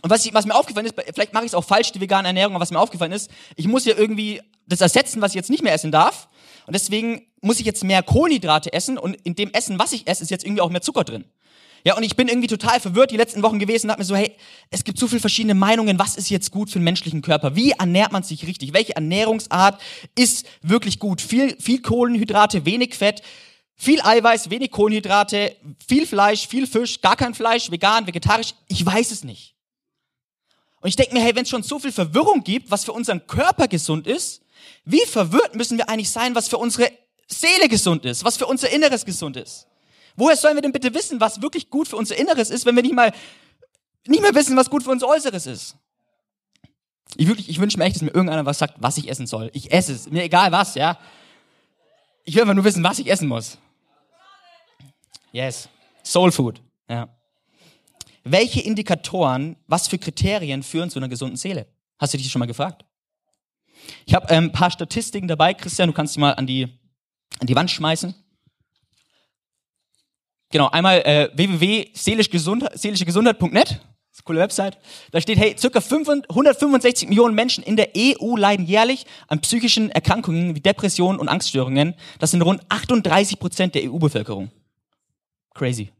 Und 0.03 0.11
was, 0.11 0.25
ich, 0.25 0.35
was 0.35 0.47
mir 0.47 0.55
aufgefallen 0.55 0.87
ist, 0.87 0.95
vielleicht 1.15 1.33
mache 1.33 1.45
ich 1.45 1.51
es 1.51 1.55
auch 1.55 1.65
falsch, 1.65 1.93
die 1.93 2.01
vegane 2.01 2.29
Ernährung, 2.29 2.55
aber 2.55 2.63
was 2.63 2.71
mir 2.71 2.79
aufgefallen 2.79 3.13
ist, 3.13 3.31
ich 3.57 3.67
muss 3.67 3.85
ja 3.85 3.97
irgendwie 3.97 4.41
das 4.67 4.81
ersetzen, 4.81 5.21
was 5.21 5.33
ich 5.33 5.37
jetzt 5.37 5.51
nicht 5.51 5.63
mehr 5.63 5.73
essen 5.73 5.91
darf. 5.91 6.29
Und 6.67 6.75
deswegen 6.75 7.27
muss 7.41 7.61
ich 7.61 7.67
jetzt 7.67 7.85
mehr 7.85 8.03
Kohlenhydrate 8.03 8.73
essen 8.73 8.99
und 8.99 9.15
in 9.23 9.35
dem 9.35 9.53
Essen, 9.53 9.79
was 9.79 9.93
ich 9.93 10.07
esse, 10.07 10.23
ist 10.23 10.31
jetzt 10.31 10.45
irgendwie 10.45 10.61
auch 10.61 10.71
mehr 10.71 10.81
Zucker 10.81 11.05
drin. 11.05 11.25
Ja, 11.87 11.97
und 11.97 12.03
ich 12.03 12.17
bin 12.17 12.27
irgendwie 12.27 12.49
total 12.49 12.81
verwirrt 12.81 13.13
die 13.13 13.17
letzten 13.17 13.45
Wochen 13.45 13.61
gewesen 13.61 13.87
und 13.87 13.93
hab 13.93 14.01
mir 14.01 14.05
so, 14.05 14.17
hey, 14.17 14.35
es 14.71 14.83
gibt 14.83 14.99
so 14.99 15.07
viele 15.07 15.21
verschiedene 15.21 15.55
Meinungen, 15.55 16.01
was 16.01 16.17
ist 16.17 16.31
jetzt 16.31 16.51
gut 16.51 16.69
für 16.69 16.81
den 16.81 16.83
menschlichen 16.83 17.23
Körper? 17.23 17.55
Wie 17.55 17.71
ernährt 17.71 18.11
man 18.11 18.25
sich 18.25 18.45
richtig? 18.45 18.73
Welche 18.73 18.97
Ernährungsart 18.97 19.81
ist 20.17 20.49
wirklich 20.63 20.99
gut? 20.99 21.21
Viel, 21.21 21.57
viel 21.61 21.81
Kohlenhydrate, 21.81 22.65
wenig 22.65 22.97
Fett, 22.97 23.23
viel 23.77 24.01
Eiweiß, 24.01 24.51
wenig 24.51 24.73
Kohlenhydrate, 24.73 25.55
viel 25.87 26.09
Fleisch, 26.09 26.49
viel 26.49 26.67
Fisch, 26.67 27.01
gar 27.03 27.15
kein 27.15 27.35
Fleisch, 27.35 27.71
vegan, 27.71 28.05
vegetarisch. 28.05 28.55
Ich 28.67 28.85
weiß 28.85 29.13
es 29.13 29.23
nicht. 29.23 29.55
Und 30.81 30.89
ich 30.89 30.97
denke 30.97 31.15
mir, 31.15 31.21
hey, 31.21 31.37
wenn 31.37 31.45
es 31.45 31.51
schon 31.51 31.63
so 31.63 31.79
viel 31.79 31.93
Verwirrung 31.93 32.43
gibt, 32.43 32.69
was 32.69 32.85
für 32.85 32.95
unseren 32.95 33.25
Körper 33.29 33.69
gesund 33.69 34.09
ist, 34.09 34.43
wie 34.85 35.07
verwirrt 35.07 35.55
müssen 35.55 35.79
wir 35.79 35.89
eigentlich 35.89 36.11
sein, 36.11 36.35
was 36.35 36.49
für 36.49 36.59
unsere 36.59 36.91
Seele 37.29 37.69
gesund 37.69 38.05
ist, 38.07 38.25
was 38.25 38.37
für 38.37 38.47
unser 38.47 38.71
Inneres 38.71 39.05
gesund 39.05 39.37
ist? 39.37 39.69
Woher 40.17 40.37
sollen 40.37 40.57
wir 40.57 40.63
denn 40.63 40.73
bitte 40.73 40.95
wissen, 40.95 41.21
was 41.21 41.43
wirklich 41.43 41.71
gut 41.71 41.89
für 41.89 41.97
unser 41.97 42.17
Inneres 42.17 42.51
ist, 42.51 42.67
wenn 42.67 42.75
wir 42.75 42.83
nicht 42.83 42.95
mal, 42.95 43.13
nicht 44.07 44.23
mehr 44.23 44.35
wissen, 44.35 44.57
was 44.57 44.71
gut 44.71 44.83
für 44.83 44.91
unser 44.91 45.09
Äußeres 45.09 45.47
ist? 45.47 45.77
Ich, 47.17 47.29
wirklich, 47.29 47.49
ich 47.49 47.61
wünsche 47.61 47.79
mir 47.79 47.85
echt, 47.85 47.97
dass 47.97 48.03
mir 48.03 48.11
irgendeiner 48.11 48.45
was 48.45 48.59
sagt, 48.59 48.75
was 48.79 48.99
ich 48.99 49.09
essen 49.09 49.27
soll. 49.27 49.51
Ich 49.53 49.73
esse 49.73 49.93
es. 49.93 50.11
Mir 50.11 50.25
egal 50.25 50.53
was, 50.53 50.75
ja. 50.75 50.99
Ich 52.25 52.35
will 52.35 52.43
einfach 52.43 52.55
nur 52.55 52.65
wissen, 52.65 52.83
was 52.83 52.99
ich 52.99 53.11
essen 53.11 53.29
muss. 53.29 53.59
Yes. 55.33 55.69
Soul 56.03 56.33
Food. 56.33 56.61
Ja. 56.89 57.09
Welche 58.25 58.61
Indikatoren, 58.61 59.57
was 59.67 59.87
für 59.87 59.99
Kriterien 59.99 60.63
führen 60.63 60.91
zu 60.91 60.99
einer 60.99 61.09
gesunden 61.09 61.37
Seele? 61.37 61.67
Hast 61.99 62.13
du 62.13 62.19
dich 62.19 62.31
schon 62.31 62.41
mal 62.41 62.47
gefragt? 62.47 62.85
Ich 64.05 64.15
habe 64.15 64.29
ein 64.31 64.45
ähm, 64.45 64.53
paar 64.53 64.71
Statistiken 64.71 65.29
dabei, 65.29 65.55
Christian, 65.55 65.89
du 65.89 65.93
kannst 65.93 66.17
die 66.17 66.21
mal 66.21 66.33
an 66.33 66.47
die, 66.47 66.65
an 67.39 67.47
die 67.47 67.55
Wand 67.55 67.71
schmeißen. 67.71 68.15
Genau, 70.51 70.69
einmal 70.69 71.01
äh, 71.01 71.31
www.seelischegesundheit.net, 71.35 73.81
coole 74.27 74.41
Website. 74.41 74.77
Da 75.13 75.21
steht, 75.21 75.39
hey, 75.39 75.55
circa 75.57 75.79
165 75.79 77.09
Millionen 77.09 77.35
Menschen 77.35 77.65
in 77.65 77.77
der 77.77 77.91
EU 77.97 78.37
leiden 78.37 78.67
jährlich 78.67 79.07
an 79.29 79.41
psychischen 79.41 79.91
Erkrankungen 79.91 80.55
wie 80.55 80.61
Depressionen 80.61 81.19
und 81.19 81.29
Angststörungen. 81.29 81.95
Das 82.19 82.33
sind 82.33 82.43
rund 82.43 82.61
38 82.69 83.39
Prozent 83.39 83.75
der 83.75 83.91
EU-Bevölkerung. 83.91 84.51
Crazy. 85.55 85.93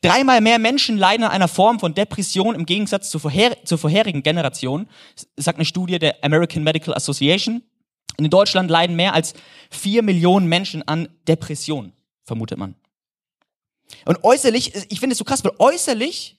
Dreimal 0.00 0.40
mehr 0.40 0.60
Menschen 0.60 0.96
leiden 0.96 1.24
an 1.24 1.32
einer 1.32 1.48
Form 1.48 1.80
von 1.80 1.92
Depression 1.92 2.54
im 2.54 2.66
Gegensatz 2.66 3.10
zur, 3.10 3.20
vorher 3.20 3.64
zur 3.64 3.78
vorherigen 3.78 4.22
Generation, 4.22 4.86
sagt 5.36 5.58
eine 5.58 5.64
Studie 5.64 5.98
der 5.98 6.22
American 6.22 6.62
Medical 6.62 6.94
Association. 6.94 7.62
In 8.18 8.30
Deutschland 8.30 8.70
leiden 8.70 8.94
mehr 8.94 9.14
als 9.14 9.34
vier 9.70 10.02
Millionen 10.02 10.46
Menschen 10.46 10.86
an 10.86 11.08
Depression, 11.26 11.92
vermutet 12.22 12.58
man. 12.58 12.76
Und 14.04 14.24
äußerlich, 14.24 14.72
ich 14.88 15.00
finde 15.00 15.12
es 15.12 15.18
so 15.18 15.24
krass, 15.24 15.44
weil 15.44 15.52
äußerlich 15.58 16.38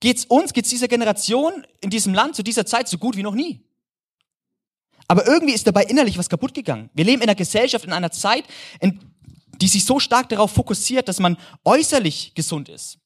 geht's 0.00 0.24
uns, 0.24 0.52
geht's 0.52 0.70
dieser 0.70 0.88
Generation 0.88 1.66
in 1.80 1.90
diesem 1.90 2.12
Land 2.12 2.36
zu 2.36 2.42
dieser 2.42 2.66
Zeit 2.66 2.88
so 2.88 2.98
gut 2.98 3.16
wie 3.16 3.22
noch 3.22 3.34
nie. 3.34 3.64
Aber 5.08 5.26
irgendwie 5.26 5.52
ist 5.52 5.66
dabei 5.66 5.84
innerlich 5.84 6.18
was 6.18 6.28
kaputt 6.28 6.54
gegangen. 6.54 6.90
Wir 6.94 7.04
leben 7.04 7.22
in 7.22 7.28
einer 7.28 7.34
Gesellschaft, 7.34 7.84
in 7.84 7.92
einer 7.92 8.10
Zeit, 8.10 8.44
in, 8.80 8.98
die 9.60 9.68
sich 9.68 9.84
so 9.84 10.00
stark 10.00 10.28
darauf 10.28 10.50
fokussiert, 10.50 11.08
dass 11.08 11.20
man 11.20 11.36
äußerlich 11.64 12.34
gesund 12.34 12.68
ist. 12.68 12.98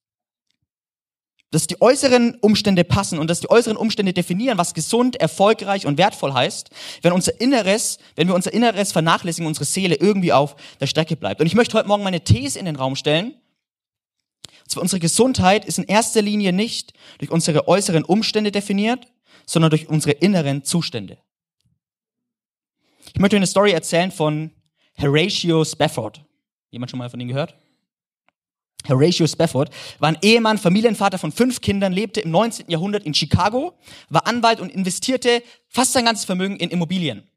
Dass 1.50 1.66
die 1.66 1.80
äußeren 1.80 2.36
Umstände 2.40 2.84
passen 2.84 3.18
und 3.18 3.28
dass 3.28 3.40
die 3.40 3.50
äußeren 3.50 3.76
Umstände 3.76 4.12
definieren, 4.12 4.56
was 4.56 4.72
gesund, 4.72 5.16
erfolgreich 5.16 5.86
und 5.86 5.98
wertvoll 5.98 6.32
heißt, 6.32 6.70
wenn 7.02 7.12
unser 7.12 7.40
Inneres, 7.40 7.98
wenn 8.14 8.28
wir 8.28 8.34
unser 8.34 8.52
Inneres 8.52 8.92
vernachlässigen, 8.92 9.46
unsere 9.46 9.64
Seele 9.64 9.96
irgendwie 9.96 10.32
auf 10.32 10.56
der 10.80 10.86
Strecke 10.86 11.16
bleibt. 11.16 11.40
Und 11.40 11.46
ich 11.46 11.54
möchte 11.54 11.76
heute 11.76 11.88
Morgen 11.88 12.04
meine 12.04 12.22
These 12.22 12.58
in 12.58 12.64
den 12.64 12.76
Raum 12.76 12.96
stellen, 12.96 13.34
Zwar 14.68 14.82
unsere 14.82 15.00
Gesundheit 15.00 15.64
ist 15.64 15.78
in 15.78 15.84
erster 15.84 16.22
Linie 16.22 16.52
nicht 16.52 16.92
durch 17.18 17.30
unsere 17.30 17.68
äußeren 17.68 18.04
Umstände 18.04 18.52
definiert, 18.52 19.06
sondern 19.46 19.70
durch 19.70 19.88
unsere 19.88 20.12
inneren 20.12 20.64
Zustände. 20.64 21.18
Ich 23.14 23.20
möchte 23.20 23.36
eine 23.36 23.46
Story 23.46 23.72
erzählen 23.72 24.10
von 24.10 24.50
Horatio 25.00 25.64
Spafford. 25.64 26.24
Jemand 26.70 26.90
schon 26.90 26.98
mal 26.98 27.08
von 27.08 27.20
ihm 27.20 27.28
gehört? 27.28 27.54
Horatio 28.88 29.26
Spafford 29.26 29.70
war 29.98 30.10
ein 30.10 30.18
Ehemann, 30.22 30.58
Familienvater 30.58 31.18
von 31.18 31.32
fünf 31.32 31.60
Kindern, 31.60 31.92
lebte 31.92 32.20
im 32.20 32.30
19. 32.30 32.70
Jahrhundert 32.70 33.04
in 33.04 33.14
Chicago, 33.14 33.74
war 34.08 34.26
Anwalt 34.26 34.60
und 34.60 34.70
investierte 34.70 35.42
fast 35.68 35.92
sein 35.92 36.04
ganzes 36.04 36.24
Vermögen 36.24 36.56
in 36.56 36.70
Immobilien. 36.70 37.28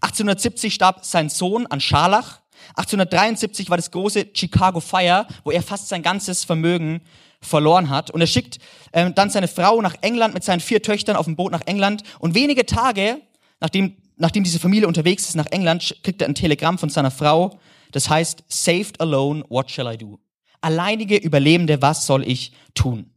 1870 0.00 0.72
starb 0.72 1.04
sein 1.04 1.28
Sohn 1.28 1.66
an 1.66 1.80
Scharlach. 1.80 2.40
1873 2.76 3.70
war 3.70 3.76
das 3.76 3.90
große 3.90 4.26
Chicago 4.34 4.80
Fire, 4.80 5.26
wo 5.44 5.50
er 5.50 5.62
fast 5.62 5.88
sein 5.88 6.02
ganzes 6.02 6.44
Vermögen 6.44 7.00
verloren 7.40 7.88
hat. 7.88 8.10
Und 8.10 8.20
er 8.20 8.26
schickt 8.26 8.58
äh, 8.92 9.10
dann 9.10 9.30
seine 9.30 9.48
Frau 9.48 9.80
nach 9.80 9.94
England 10.00 10.34
mit 10.34 10.44
seinen 10.44 10.60
vier 10.60 10.82
Töchtern 10.82 11.16
auf 11.16 11.26
dem 11.26 11.36
Boot 11.36 11.52
nach 11.52 11.62
England. 11.66 12.02
Und 12.18 12.34
wenige 12.34 12.66
Tage, 12.66 13.20
nachdem, 13.60 13.96
nachdem 14.16 14.44
diese 14.44 14.58
Familie 14.58 14.88
unterwegs 14.88 15.28
ist 15.28 15.36
nach 15.36 15.46
England, 15.46 15.96
kriegt 16.02 16.20
er 16.20 16.28
ein 16.28 16.34
Telegramm 16.34 16.78
von 16.78 16.90
seiner 16.90 17.10
Frau. 17.10 17.58
Das 17.92 18.08
heißt, 18.08 18.44
saved 18.48 19.00
alone, 19.00 19.44
what 19.48 19.70
shall 19.70 19.92
I 19.92 19.96
do? 19.96 20.18
Alleinige 20.60 21.16
Überlebende, 21.16 21.80
was 21.80 22.06
soll 22.06 22.26
ich 22.26 22.52
tun? 22.74 23.10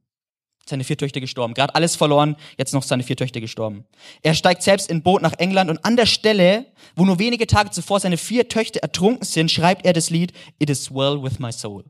Seine 0.72 0.86
vier 0.86 0.98
Töchter 0.98 1.20
gestorben. 1.20 1.54
Gerade 1.54 1.76
alles 1.76 1.98
verloren, 1.98 2.38
jetzt 2.58 2.74
noch 2.74 2.84
seine 2.84 3.04
vier 3.04 3.18
Töchter 3.18 3.42
gestorben. 3.42 3.84
Er 4.22 4.34
steigt 4.34 4.64
selbst 4.64 4.90
in 4.90 5.04
Boot 5.04 5.22
nach 5.22 5.34
England 5.38 5.70
und 5.70 5.84
an 5.84 5.98
der 5.98 6.06
Stelle, 6.06 6.66
wo 6.96 7.06
nur 7.06 7.20
wenige 7.20 7.46
Tage 7.46 7.72
zuvor 7.72 8.00
seine 8.00 8.18
vier 8.18 8.48
Töchter 8.48 8.80
ertrunken 8.80 9.26
sind, 9.26 9.52
schreibt 9.52 9.86
er 9.86 9.92
das 9.92 10.10
Lied 10.10 10.32
It 10.60 10.70
is 10.70 10.90
well 10.90 11.22
with 11.22 11.40
my 11.40 11.52
soul. 11.52 11.84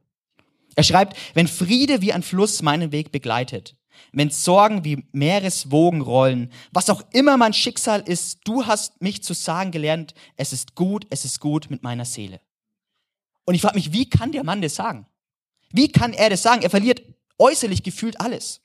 Er 0.76 0.84
schreibt, 0.84 1.16
wenn 1.36 1.48
Friede 1.48 2.02
wie 2.02 2.12
ein 2.12 2.24
Fluss 2.24 2.64
meinen 2.64 2.92
Weg 2.92 3.12
begleitet, 3.12 3.76
wenn 4.14 4.32
Sorgen 4.32 4.84
wie 4.84 5.06
Meereswogen 5.12 6.02
rollen, 6.02 6.52
was 6.72 6.90
auch 6.90 7.04
immer 7.14 7.38
mein 7.38 7.54
Schicksal 7.54 8.02
ist, 8.02 8.40
du 8.46 8.66
hast 8.66 9.00
mich 9.00 9.24
zu 9.24 9.36
sagen 9.36 9.70
gelernt, 9.70 10.16
es 10.38 10.54
ist 10.54 10.74
gut, 10.74 11.06
es 11.12 11.24
ist 11.24 11.40
gut 11.40 11.70
mit 11.70 11.84
meiner 11.84 12.06
Seele. 12.06 12.42
Und 13.46 13.54
ich 13.54 13.62
frage 13.62 13.76
mich, 13.76 13.94
wie 13.94 14.10
kann 14.10 14.32
der 14.32 14.44
Mann 14.44 14.64
das 14.64 14.74
sagen? 14.74 15.06
Wie 15.72 15.92
kann 15.92 16.14
er 16.14 16.32
das 16.32 16.42
sagen? 16.42 16.64
Er 16.64 16.72
verliert 16.72 17.04
äußerlich 17.38 17.84
gefühlt 17.84 18.20
alles. 18.20 18.62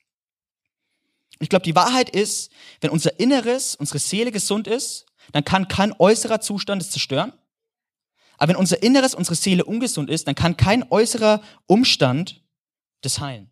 Ich 1.39 1.49
glaube, 1.49 1.65
die 1.65 1.75
Wahrheit 1.75 2.11
ist, 2.11 2.51
wenn 2.81 2.91
unser 2.91 3.21
Inneres, 3.21 3.75
unsere 3.75 3.99
Seele 3.99 4.33
gesund 4.33 4.67
ist, 4.67 5.07
dann 5.33 5.45
kann 5.45 5.69
kein 5.69 5.93
äußerer 5.99 6.41
Zustand 6.41 6.83
es 6.83 6.91
zerstören. 6.91 7.33
Aber 8.39 8.51
wenn 8.51 8.57
unser 8.57 8.83
Inneres, 8.83 9.15
unsere 9.15 9.35
Seele 9.35 9.65
ungesund 9.65 10.11
ist, 10.11 10.27
dann 10.27 10.35
kann 10.35 10.57
kein 10.57 10.91
äußerer 10.91 11.43
Umstand 11.67 12.43
das 13.01 13.21
heilen. 13.21 13.51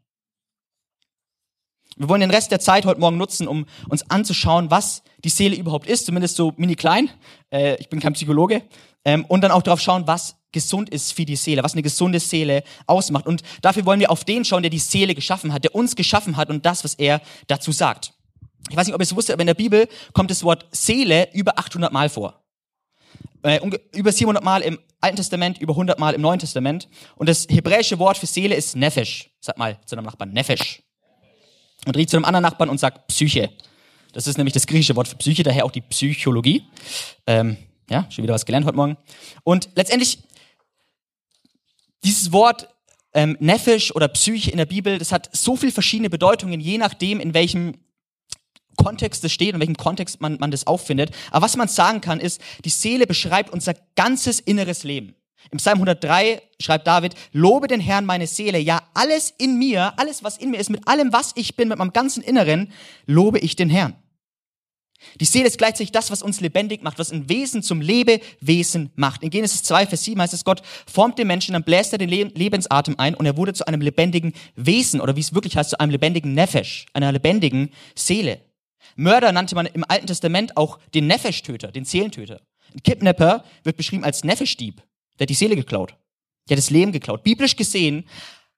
Wir 1.97 2.09
wollen 2.09 2.21
den 2.21 2.31
Rest 2.31 2.51
der 2.51 2.59
Zeit 2.59 2.87
heute 2.87 3.01
Morgen 3.01 3.17
nutzen, 3.17 3.47
um 3.47 3.67
uns 3.89 4.11
anzuschauen, 4.11 4.71
was 4.71 5.03
die 5.23 5.29
Seele 5.29 5.55
überhaupt 5.55 5.87
ist, 5.87 6.07
zumindest 6.07 6.37
so 6.37 6.53
mini 6.57 6.75
klein. 6.75 7.09
Äh, 7.51 7.77
ich 7.77 7.89
bin 7.89 8.01
kein 8.01 8.15
Psychologe. 8.15 8.63
Ähm, 9.05 9.25
und 9.27 9.43
dann 9.43 9.53
auch 9.53 9.63
darauf 9.63 9.81
schauen, 9.81 10.07
was 10.07 10.37
gesund 10.55 10.89
ist 10.89 11.13
für 11.13 11.27
die 11.27 11.37
Seele, 11.37 11.63
was 11.63 11.75
eine 11.75 11.83
gesunde 11.83 12.19
Seele 12.19 12.65
ausmacht. 12.87 13.27
Und 13.27 13.43
dafür 13.61 13.85
wollen 13.85 14.01
wir 14.01 14.11
auf 14.11 14.25
den 14.25 14.47
schauen, 14.47 14.63
der 14.63 14.71
die 14.71 14.79
Seele 14.79 15.15
geschaffen 15.15 15.53
hat, 15.53 15.65
der 15.65 15.75
uns 15.75 15.95
geschaffen 15.95 16.39
hat 16.39 16.49
und 16.49 16.65
das, 16.65 16.83
was 16.85 16.95
er 16.95 17.21
dazu 17.47 17.73
sagt. 17.73 18.15
Ich 18.71 18.77
weiß 18.77 18.87
nicht, 18.87 18.95
ob 18.95 19.01
ihr 19.01 19.05
es 19.05 19.15
wusstet, 19.15 19.35
aber 19.35 19.43
in 19.43 19.49
der 19.49 19.55
Bibel 19.55 19.87
kommt 20.15 20.31
das 20.31 20.43
Wort 20.43 20.67
Seele 20.73 21.29
über 21.35 21.59
800 21.59 21.93
Mal 21.93 22.09
vor. 22.09 22.43
Äh, 23.43 23.61
über 23.93 24.11
700 24.11 24.43
Mal 24.43 24.63
im 24.63 24.79
Alten 25.03 25.17
Testament, 25.17 25.59
über 25.59 25.75
100 25.75 25.99
Mal 25.99 26.15
im 26.15 26.23
Neuen 26.23 26.39
Testament. 26.39 26.89
Und 27.17 27.29
das 27.29 27.47
hebräische 27.51 27.99
Wort 27.99 28.17
für 28.17 28.27
Seele 28.27 28.55
ist 28.55 28.75
Nefesh. 28.75 29.31
Sag 29.41 29.59
mal 29.59 29.79
zu 29.85 29.97
einem 29.97 30.07
Nachbarn, 30.07 30.33
Nefesh. 30.33 30.83
Und 31.85 31.95
rief 31.95 32.09
zu 32.09 32.17
einem 32.17 32.25
anderen 32.25 32.43
Nachbarn 32.45 32.71
und 32.71 32.81
sagt 32.81 33.07
Psyche. 33.09 33.51
Das 34.15 34.27
ist 34.27 34.39
nämlich 34.39 34.55
das 34.55 34.67
griechische 34.67 34.97
Wort 34.97 35.09
für 35.09 35.17
Psyche, 35.17 35.43
daher 35.43 35.67
auch 35.67 35.71
die 35.71 35.83
Psychologie. 35.83 36.65
Ähm, 37.27 37.59
ja, 37.91 38.07
schon 38.11 38.23
wieder 38.23 38.33
was 38.33 38.47
gelernt 38.47 38.65
heute 38.65 38.77
Morgen. 38.77 38.97
Und 39.43 39.69
letztendlich 39.75 40.21
dieses 42.05 42.33
Wort 42.33 42.69
ähm, 43.15 43.37
Nephish 43.41 43.95
oder 43.95 44.09
Psyche 44.09 44.51
in 44.51 44.59
der 44.59 44.67
Bibel, 44.67 44.99
das 44.99 45.13
hat 45.13 45.31
so 45.33 45.57
viel 45.57 45.73
verschiedene 45.73 46.11
Bedeutungen, 46.11 46.61
je 46.61 46.79
nachdem, 46.79 47.21
in 47.21 47.35
welchem 47.35 47.75
Kontext 48.77 49.25
es 49.25 49.33
steht, 49.33 49.55
in 49.55 49.61
welchem 49.61 49.77
Kontext 49.77 50.21
man, 50.21 50.37
man 50.39 50.51
das 50.51 50.67
auffindet. 50.67 51.11
Aber 51.31 51.45
was 51.45 51.57
man 51.57 51.69
sagen 51.69 52.01
kann, 52.01 52.21
ist, 52.21 52.41
die 52.65 52.71
Seele 52.71 53.07
beschreibt 53.07 53.53
unser 53.53 53.75
ganzes 53.95 54.41
inneres 54.41 54.83
Leben. 54.83 55.15
Im 55.51 55.59
Psalm 55.59 55.77
103 55.77 56.43
schreibt 56.61 56.87
David, 56.87 57.15
lobe 57.33 57.69
den 57.69 57.81
Herrn 57.81 58.07
meine 58.07 58.27
Seele, 58.27 58.59
ja 58.59 58.83
alles 58.95 59.33
in 59.37 59.59
mir, 59.59 59.93
alles 59.99 60.25
was 60.25 60.39
in 60.39 60.51
mir 60.51 60.59
ist, 60.59 60.71
mit 60.71 60.89
allem 60.89 61.13
was 61.13 61.33
ich 61.37 61.57
bin, 61.57 61.69
mit 61.69 61.79
meinem 61.79 61.93
ganzen 61.93 62.23
Inneren, 62.23 62.73
lobe 63.07 63.39
ich 63.39 63.55
den 63.55 63.71
Herrn. 63.71 63.95
Die 65.21 65.25
Seele 65.25 65.47
ist 65.47 65.59
gleichzeitig 65.59 65.93
das, 65.93 66.11
was 66.11 66.23
uns 66.23 66.41
lebendig 66.41 66.83
macht, 66.83 66.99
was 66.99 67.13
ein 67.13 67.29
Wesen 67.29 67.63
zum 67.63 67.81
Lebewesen 67.81 68.91
macht. 68.97 69.23
In 69.23 69.31
Genesis 69.31 69.63
2, 69.63 69.87
Vers 69.87 70.05
7 70.05 70.21
heißt 70.21 70.35
es, 70.35 70.45
Gott 70.45 70.63
formt 70.87 71.19
den 71.19 71.27
Menschen, 71.27 71.53
dann 71.53 71.65
bläst 71.65 71.93
er 71.93 71.99
den 71.99 72.09
Lebensatem 72.09 72.95
ein 72.99 73.15
und 73.15 73.27
er 73.27 73.37
wurde 73.37 73.55
zu 73.55 73.67
einem 73.67 73.81
lebendigen 73.81 74.33
Wesen 74.57 75.01
oder 75.01 75.17
wie 75.17 75.21
es 75.21 75.35
wirklich 75.35 75.57
heißt, 75.57 75.71
zu 75.71 75.81
einem 75.81 75.91
lebendigen 75.91 76.35
Nefesh, 76.35 76.87
einer 76.93 77.13
lebendigen 77.13 77.71
Seele. 77.95 78.41
Mörder 78.97 79.33
nannte 79.33 79.55
man 79.55 79.67
im 79.67 79.85
Alten 79.89 80.07
Testament 80.07 80.57
auch 80.57 80.79
den 80.95 81.07
Nefesh-Töter, 81.07 81.73
den 81.73 81.85
Seelentöter. 81.85 82.41
Ein 82.73 82.83
Kidnapper 82.83 83.45
wird 83.63 83.77
beschrieben 83.77 84.05
als 84.05 84.25
Nefesh-Dieb, 84.25 84.83
der 85.19 85.25
hat 85.25 85.31
die 85.31 85.35
Seele 85.35 85.57
geklaut. 85.57 85.95
Der 86.49 86.57
hat 86.57 86.59
das 86.59 86.71
Leben 86.71 86.93
geklaut. 86.93 87.23
Biblisch 87.23 87.57
gesehen 87.57 88.05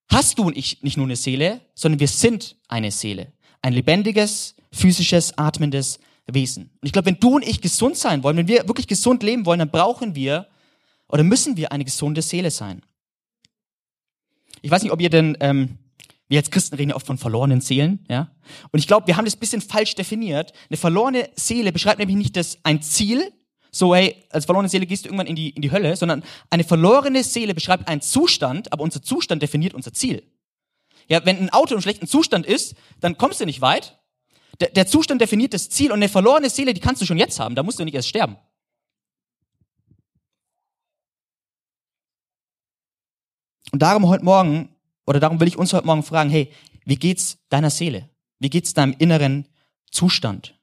hast 0.09 0.38
du 0.38 0.45
und 0.45 0.57
ich 0.57 0.83
nicht 0.83 0.97
nur 0.97 1.07
eine 1.07 1.17
Seele, 1.17 1.61
sondern 1.75 2.00
wir 2.00 2.09
sind 2.09 2.57
eine 2.69 2.91
Seele. 2.91 3.33
Ein 3.62 3.73
lebendiges, 3.73 4.55
physisches, 4.73 5.37
atmendes 5.38 5.99
Wesen. 6.26 6.64
Und 6.64 6.87
ich 6.87 6.92
glaube, 6.92 7.06
wenn 7.06 7.21
du 7.21 7.37
und 7.37 7.47
ich 7.47 7.61
gesund 7.61 7.97
sein 7.97 8.23
wollen, 8.23 8.37
wenn 8.37 8.49
wir 8.49 8.66
wirklich 8.66 8.87
gesund 8.87 9.23
leben 9.23 9.47
wollen, 9.47 9.61
dann 9.61 9.71
brauchen 9.71 10.14
wir 10.14 10.49
oder 11.09 11.23
müssen 11.23 11.56
wir 11.56 11.73
eine 11.73 11.85
gesunde 11.85 12.23
Seele 12.23 12.50
sein. 12.50 12.83
Ich 14.62 14.71
weiß 14.71 14.83
nicht, 14.83 14.92
ob 14.92 15.00
ihr 15.00 15.11
denn, 15.11 15.37
ähm, 15.40 15.78
wir 16.28 16.40
als 16.40 16.50
Christen 16.50 16.75
reden 16.75 16.90
ja 16.90 16.97
oft 16.97 17.06
von 17.06 17.18
verlorenen 17.18 17.61
Seelen, 17.61 18.04
ja. 18.09 18.33
Und 18.73 18.80
ich 18.80 18.88
glaube, 18.88 19.06
wir 19.06 19.16
haben 19.16 19.25
das 19.25 19.37
bisschen 19.37 19.61
falsch 19.61 19.95
definiert. 19.95 20.52
Eine 20.68 20.76
verlorene 20.76 21.30
Seele 21.37 21.71
beschreibt 21.71 22.00
nämlich 22.00 22.16
nicht 22.16 22.37
das 22.37 22.59
ein 22.64 22.83
Ziel, 22.83 23.33
so 23.71 23.95
hey, 23.95 24.25
als 24.30 24.47
verlorene 24.47 24.68
Seele 24.68 24.87
gehst 24.87 25.04
du 25.04 25.09
irgendwann 25.09 25.26
in 25.26 25.37
die, 25.37 25.50
in 25.50 25.62
die 25.62 25.71
Hölle, 25.71 25.95
sondern 25.97 26.25
eine 26.50 26.64
verlorene 26.64 27.23
Seele 27.23 27.54
beschreibt 27.54 27.87
einen 27.88 28.00
Zustand, 28.00 28.73
aber 28.73 28.83
unser 28.83 29.02
Zustand 29.02 29.42
definiert 29.42 29.75
unser 29.75 29.92
Ziel. 29.92 30.25
Ja, 31.09 31.25
wenn 31.25 31.38
ein 31.38 31.50
Auto 31.50 31.75
im 31.75 31.80
schlechten 31.80 32.09
Zustand 32.09 32.47
ist, 32.47 32.75
dann 33.00 33.16
kommst 33.16 33.40
du 33.40 33.45
nicht 33.45 33.61
weit, 33.61 33.96
der, 34.60 34.70
der 34.70 34.86
Zustand 34.86 35.20
definiert 35.20 35.54
das 35.54 35.68
Ziel 35.68 35.92
und 35.92 35.98
eine 35.98 36.08
verlorene 36.08 36.50
Seele, 36.50 36.75
die 36.75 36.80
kannst 36.80 37.02
du 37.02 37.06
schon 37.06 37.18
jetzt 37.18 37.38
haben, 37.38 37.54
da 37.54 37.62
musst 37.62 37.78
du 37.78 37.84
nicht 37.84 37.94
erst 37.94 38.08
sterben. 38.08 38.36
Und 43.72 43.82
darum 43.82 44.08
heute 44.08 44.25
Morgen, 44.25 44.75
oder 45.06 45.20
darum 45.20 45.40
will 45.40 45.48
ich 45.48 45.58
uns 45.58 45.72
heute 45.72 45.86
Morgen 45.86 46.02
fragen, 46.02 46.30
hey, 46.30 46.52
wie 46.84 46.96
geht's 46.96 47.38
deiner 47.48 47.70
Seele? 47.70 48.08
Wie 48.38 48.50
geht's 48.50 48.75
deinem 48.75 48.94
inneren 48.98 49.48
Zustand? 49.90 50.58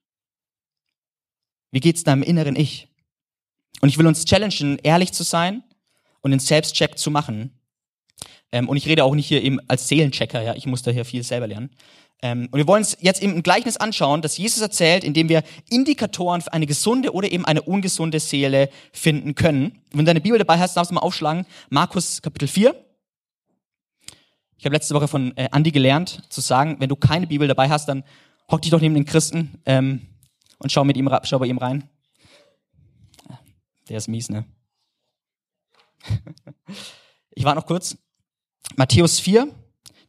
Wie 1.71 1.79
geht's 1.79 2.03
deinem 2.03 2.23
inneren 2.23 2.55
Ich? 2.55 2.87
Und 3.81 3.89
ich 3.89 3.97
will 3.97 4.07
uns 4.07 4.25
challengen, 4.25 4.79
ehrlich 4.79 5.11
zu 5.11 5.23
sein 5.23 5.63
und 6.21 6.31
den 6.31 6.39
Selbstcheck 6.39 6.97
zu 6.97 7.11
machen. 7.11 7.59
Ähm, 8.51 8.69
und 8.69 8.77
ich 8.77 8.87
rede 8.87 9.03
auch 9.03 9.15
nicht 9.15 9.27
hier 9.27 9.43
eben 9.43 9.59
als 9.67 9.87
Seelenchecker, 9.87 10.41
ja, 10.41 10.55
ich 10.55 10.65
muss 10.65 10.83
da 10.83 10.91
hier 10.91 11.05
viel 11.05 11.23
selber 11.23 11.47
lernen. 11.47 11.71
Ähm, 12.23 12.47
und 12.51 12.57
wir 12.57 12.67
wollen 12.67 12.83
uns 12.83 12.95
jetzt 13.01 13.21
eben 13.21 13.33
ein 13.33 13.43
Gleichnis 13.43 13.75
anschauen, 13.75 14.21
das 14.21 14.37
Jesus 14.37 14.61
erzählt, 14.61 15.03
in 15.03 15.13
dem 15.13 15.27
wir 15.27 15.43
Indikatoren 15.69 16.39
für 16.39 16.53
eine 16.53 16.65
gesunde 16.65 17.13
oder 17.13 17.29
eben 17.29 17.43
eine 17.43 17.61
ungesunde 17.61 18.21
Seele 18.21 18.69
finden 18.93 19.35
können. 19.35 19.81
Wenn 19.91 19.99
du 19.99 20.05
deine 20.05 20.21
Bibel 20.21 20.39
dabei 20.39 20.57
hast, 20.57 20.77
darfst 20.77 20.89
du 20.89 20.95
mal 20.95 21.01
aufschlagen. 21.01 21.45
Markus 21.69 22.21
Kapitel 22.21 22.47
4. 22.47 22.73
Ich 24.57 24.63
habe 24.63 24.73
letzte 24.73 24.95
Woche 24.95 25.09
von 25.09 25.35
äh, 25.35 25.49
Andi 25.51 25.71
gelernt, 25.71 26.23
zu 26.29 26.39
sagen, 26.39 26.77
wenn 26.79 26.87
du 26.87 26.95
keine 26.95 27.27
Bibel 27.27 27.45
dabei 27.45 27.69
hast, 27.69 27.89
dann 27.89 28.05
hock 28.49 28.61
dich 28.61 28.71
doch 28.71 28.79
neben 28.79 28.95
den 28.95 29.03
Christen 29.03 29.61
ähm, 29.65 30.07
und 30.59 30.71
schau, 30.71 30.85
mit 30.85 30.95
ihm, 30.95 31.13
schau 31.23 31.39
bei 31.39 31.47
ihm 31.47 31.57
rein. 31.57 31.89
Der 33.89 33.97
ist 33.97 34.07
mies, 34.07 34.29
ne? 34.29 34.45
Ich 37.35 37.43
war 37.43 37.55
noch 37.55 37.65
kurz. 37.65 37.97
Matthäus 38.75 39.19
4, 39.19 39.47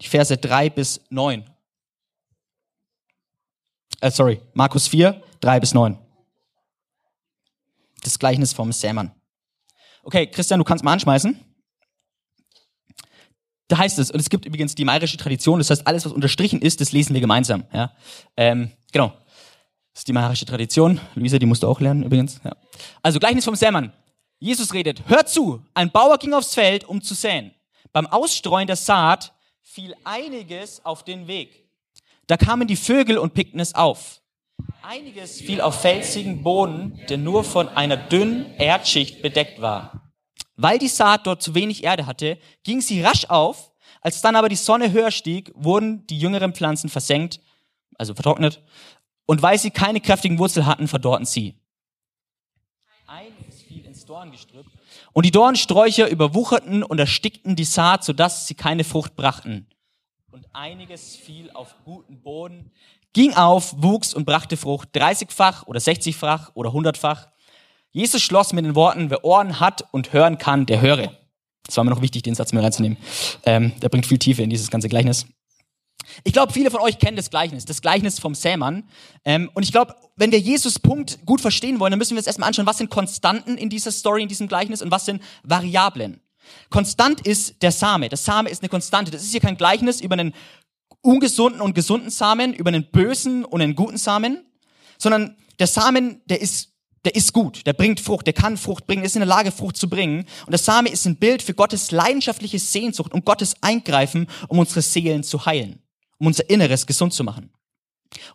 die 0.03 0.07
Verse 0.07 0.37
3 0.37 0.69
bis 0.69 1.01
9 1.09 1.45
äh, 4.01 4.11
sorry, 4.11 4.41
Markus 4.53 4.89
4, 4.89 5.23
3 5.41 5.61
bis 5.61 5.75
9. 5.75 5.99
Das 8.03 8.19
Gleichnis 8.19 8.53
vom 8.53 8.73
Sämann. 8.73 9.13
Okay, 10.03 10.27
Christian, 10.27 10.59
du 10.59 10.65
kannst 10.65 10.85
mal 10.85 10.93
anschmeißen. 10.93 11.39
Da 13.69 13.79
heißt 13.79 13.99
es, 13.99 14.11
und 14.11 14.21
es 14.21 14.29
gibt 14.29 14.45
übrigens 14.45 14.75
die 14.75 14.85
mairische 14.85 15.17
Tradition, 15.17 15.59
das 15.59 15.71
heißt, 15.71 15.87
alles, 15.87 16.05
was 16.05 16.13
unterstrichen 16.13 16.61
ist, 16.61 16.81
das 16.81 16.93
lesen 16.93 17.15
wir 17.15 17.21
gemeinsam. 17.21 17.65
Ja? 17.73 17.93
Ähm, 18.37 18.71
genau. 18.93 19.09
Das 19.95 20.01
ist 20.01 20.09
die 20.09 20.13
mairische 20.13 20.45
Tradition. 20.45 21.01
Luisa, 21.15 21.39
die 21.39 21.47
musst 21.47 21.63
du 21.63 21.69
auch 21.69 21.81
lernen 21.81 22.03
übrigens. 22.03 22.41
Ja. 22.45 22.55
Also 23.03 23.19
Gleichnis 23.19 23.45
vom 23.45 23.55
Sämann. 23.55 23.93
Jesus 24.39 24.75
redet, 24.75 25.09
hört 25.09 25.31
zu, 25.31 25.65
ein 25.73 25.91
Bauer 25.91 26.19
ging 26.19 26.35
aufs 26.35 26.55
Feld, 26.55 26.85
um 26.85 27.01
zu 27.01 27.15
säen. 27.15 27.55
Beim 27.93 28.07
Ausstreuen 28.07 28.67
der 28.67 28.77
Saat 28.77 29.33
fiel 29.63 29.95
einiges 30.05 30.85
auf 30.85 31.05
den 31.05 31.27
Weg. 31.27 31.64
Da 32.27 32.37
kamen 32.37 32.67
die 32.67 32.77
Vögel 32.77 33.19
und 33.19 33.35
pickten 33.35 33.61
es 33.61 33.75
auf. 33.75 34.21
Einiges 34.83 35.41
fiel 35.41 35.61
auf 35.61 35.81
felsigen 35.81 36.43
Boden, 36.43 37.01
der 37.09 37.19
nur 37.19 37.45
von 37.45 37.69
einer 37.69 37.97
dünnen 37.97 38.55
Erdschicht 38.57 39.23
bedeckt 39.23 39.61
war. 39.61 40.13
Weil 40.57 40.79
die 40.79 40.89
Saat 40.89 41.27
dort 41.27 41.43
zu 41.43 41.55
wenig 41.55 41.85
Erde 41.85 42.07
hatte, 42.07 42.39
ging 42.63 42.81
sie 42.81 43.03
rasch 43.03 43.27
auf. 43.27 43.73
Als 44.01 44.21
dann 44.21 44.37
aber 44.37 44.49
die 44.49 44.57
Sonne 44.57 44.93
höher 44.93 45.11
stieg, 45.11 45.51
wurden 45.55 46.07
die 46.07 46.19
jüngeren 46.19 46.55
Pflanzen 46.55 46.91
versenkt, 46.91 47.41
also 47.97 48.15
vertrocknet. 48.15 48.63
Und 49.27 49.43
weil 49.43 49.59
sie 49.59 49.71
keine 49.71 50.01
kräftigen 50.01 50.39
Wurzeln 50.39 50.67
hatten, 50.67 50.87
verdorrten 50.87 51.25
sie. 51.27 51.59
Einiges 53.07 53.63
fiel 53.63 53.85
ins 53.87 54.05
Dorngestrüpp. 54.05 54.67
Und 55.13 55.27
die 55.27 55.31
Dornsträucher 55.31 56.09
überwucherten 56.09 56.83
und 56.83 56.99
erstickten 56.99 57.57
die 57.57 57.65
Saat, 57.65 58.05
sodass 58.05 58.47
sie 58.47 58.55
keine 58.55 58.85
Frucht 58.85 59.17
brachten. 59.17 59.67
Einiges 60.55 61.17
fiel 61.17 61.51
auf 61.53 61.75
guten 61.85 62.23
Boden, 62.23 62.71
ging 63.13 63.35
auf, 63.35 63.75
wuchs 63.77 64.15
und 64.15 64.25
brachte 64.25 64.57
Frucht, 64.57 64.91
30-fach 64.95 65.67
oder 65.67 65.81
60-fach 65.81 66.53
oder 66.55 66.71
100-fach. 66.71 67.27
Jesus 67.91 68.23
schloss 68.23 68.53
mit 68.53 68.65
den 68.65 68.77
Worten, 68.77 69.11
wer 69.11 69.25
Ohren 69.25 69.59
hat 69.59 69.85
und 69.91 70.13
hören 70.13 70.39
kann, 70.39 70.65
der 70.67 70.81
höre. 70.81 71.13
Das 71.67 71.77
war 71.77 71.83
mir 71.83 71.91
noch 71.91 72.03
wichtig, 72.03 72.23
den 72.23 72.37
Satz 72.37 72.53
mir 72.53 72.63
reinzunehmen. 72.63 72.99
Ähm, 73.45 73.73
der 73.81 73.89
bringt 73.89 74.07
viel 74.07 74.19
Tiefe 74.19 74.43
in 74.43 74.51
dieses 74.51 74.71
ganze 74.71 74.89
Gleichnis. 74.89 75.27
Ich 76.23 76.33
glaube, 76.33 76.53
viele 76.53 76.71
von 76.71 76.81
euch 76.81 77.01
kennen 77.01 77.17
das 77.17 77.31
Gleichnis, 77.31 77.65
das 77.65 77.83
Gleichnis 77.83 78.21
vom 78.21 78.37
Sämann. 78.37 78.85
Ähm, 79.25 79.51
und 79.55 79.65
ich 79.65 79.73
glaube, 79.73 79.97
wenn 80.15 80.31
wir 80.31 80.39
Jesus 80.39 80.79
Punkt 80.79 81.19
gut 81.27 81.41
verstehen 81.41 81.81
wollen, 81.81 81.91
dann 81.91 81.99
müssen 81.99 82.13
wir 82.13 82.19
uns 82.19 82.29
erstmal 82.29 82.47
anschauen, 82.47 82.67
was 82.67 82.79
sind 82.79 82.91
Konstanten 82.91 83.57
in 83.57 83.71
dieser 83.71 83.91
Story, 83.91 84.23
in 84.23 84.29
diesem 84.29 84.47
Gleichnis 84.47 84.83
und 84.83 84.93
was 84.93 85.05
sind 85.05 85.21
Variablen. 85.43 86.21
Konstant 86.71 87.27
ist 87.27 87.63
der 87.63 87.73
Same. 87.73 88.09
Der 88.09 88.19
Same 88.19 88.49
ist 88.49 88.63
eine 88.63 88.69
Konstante. 88.69 89.11
Das 89.11 89.23
ist 89.23 89.31
hier 89.31 89.41
kein 89.41 89.57
Gleichnis 89.57 90.01
über 90.01 90.15
einen 90.15 90.35
ungesunden 91.03 91.61
und 91.61 91.75
gesunden 91.75 92.11
Samen, 92.11 92.55
über 92.55 92.69
einen 92.69 92.91
bösen 92.91 93.45
und 93.45 93.61
einen 93.61 93.75
guten 93.75 93.99
Samen, 93.99 94.45
sondern 94.99 95.37
der 95.59 95.67
Samen, 95.67 96.23
der 96.27 96.41
ist 96.41 96.71
der 97.05 97.15
ist 97.15 97.35
gut, 97.35 97.67
der 97.67 97.75
bringt 97.75 98.01
Frucht, 98.01 98.27
der 98.27 98.33
kann 98.33 98.57
Frucht 98.57 98.87
bringen, 98.87 99.05
ist 99.05 99.15
in 99.15 99.21
der 99.21 99.29
Lage, 99.29 99.53
Frucht 99.53 99.77
zu 99.77 99.91
bringen. 99.91 100.25
Und 100.47 100.53
der 100.53 100.59
Same 100.59 100.89
ist 100.89 101.05
ein 101.05 101.17
Bild 101.17 101.43
für 101.43 101.53
Gottes 101.53 101.91
leidenschaftliche 101.91 102.59
Sehnsucht 102.59 103.13
und 103.13 103.27
Gottes 103.27 103.57
Eingreifen, 103.61 104.27
um 104.49 104.59
unsere 104.59 104.81
Seelen 104.81 105.23
zu 105.23 105.45
heilen, 105.45 105.83
um 106.19 106.29
unser 106.29 106.49
Inneres 106.49 106.87
gesund 106.87 107.13
zu 107.13 107.23
machen. 107.23 107.51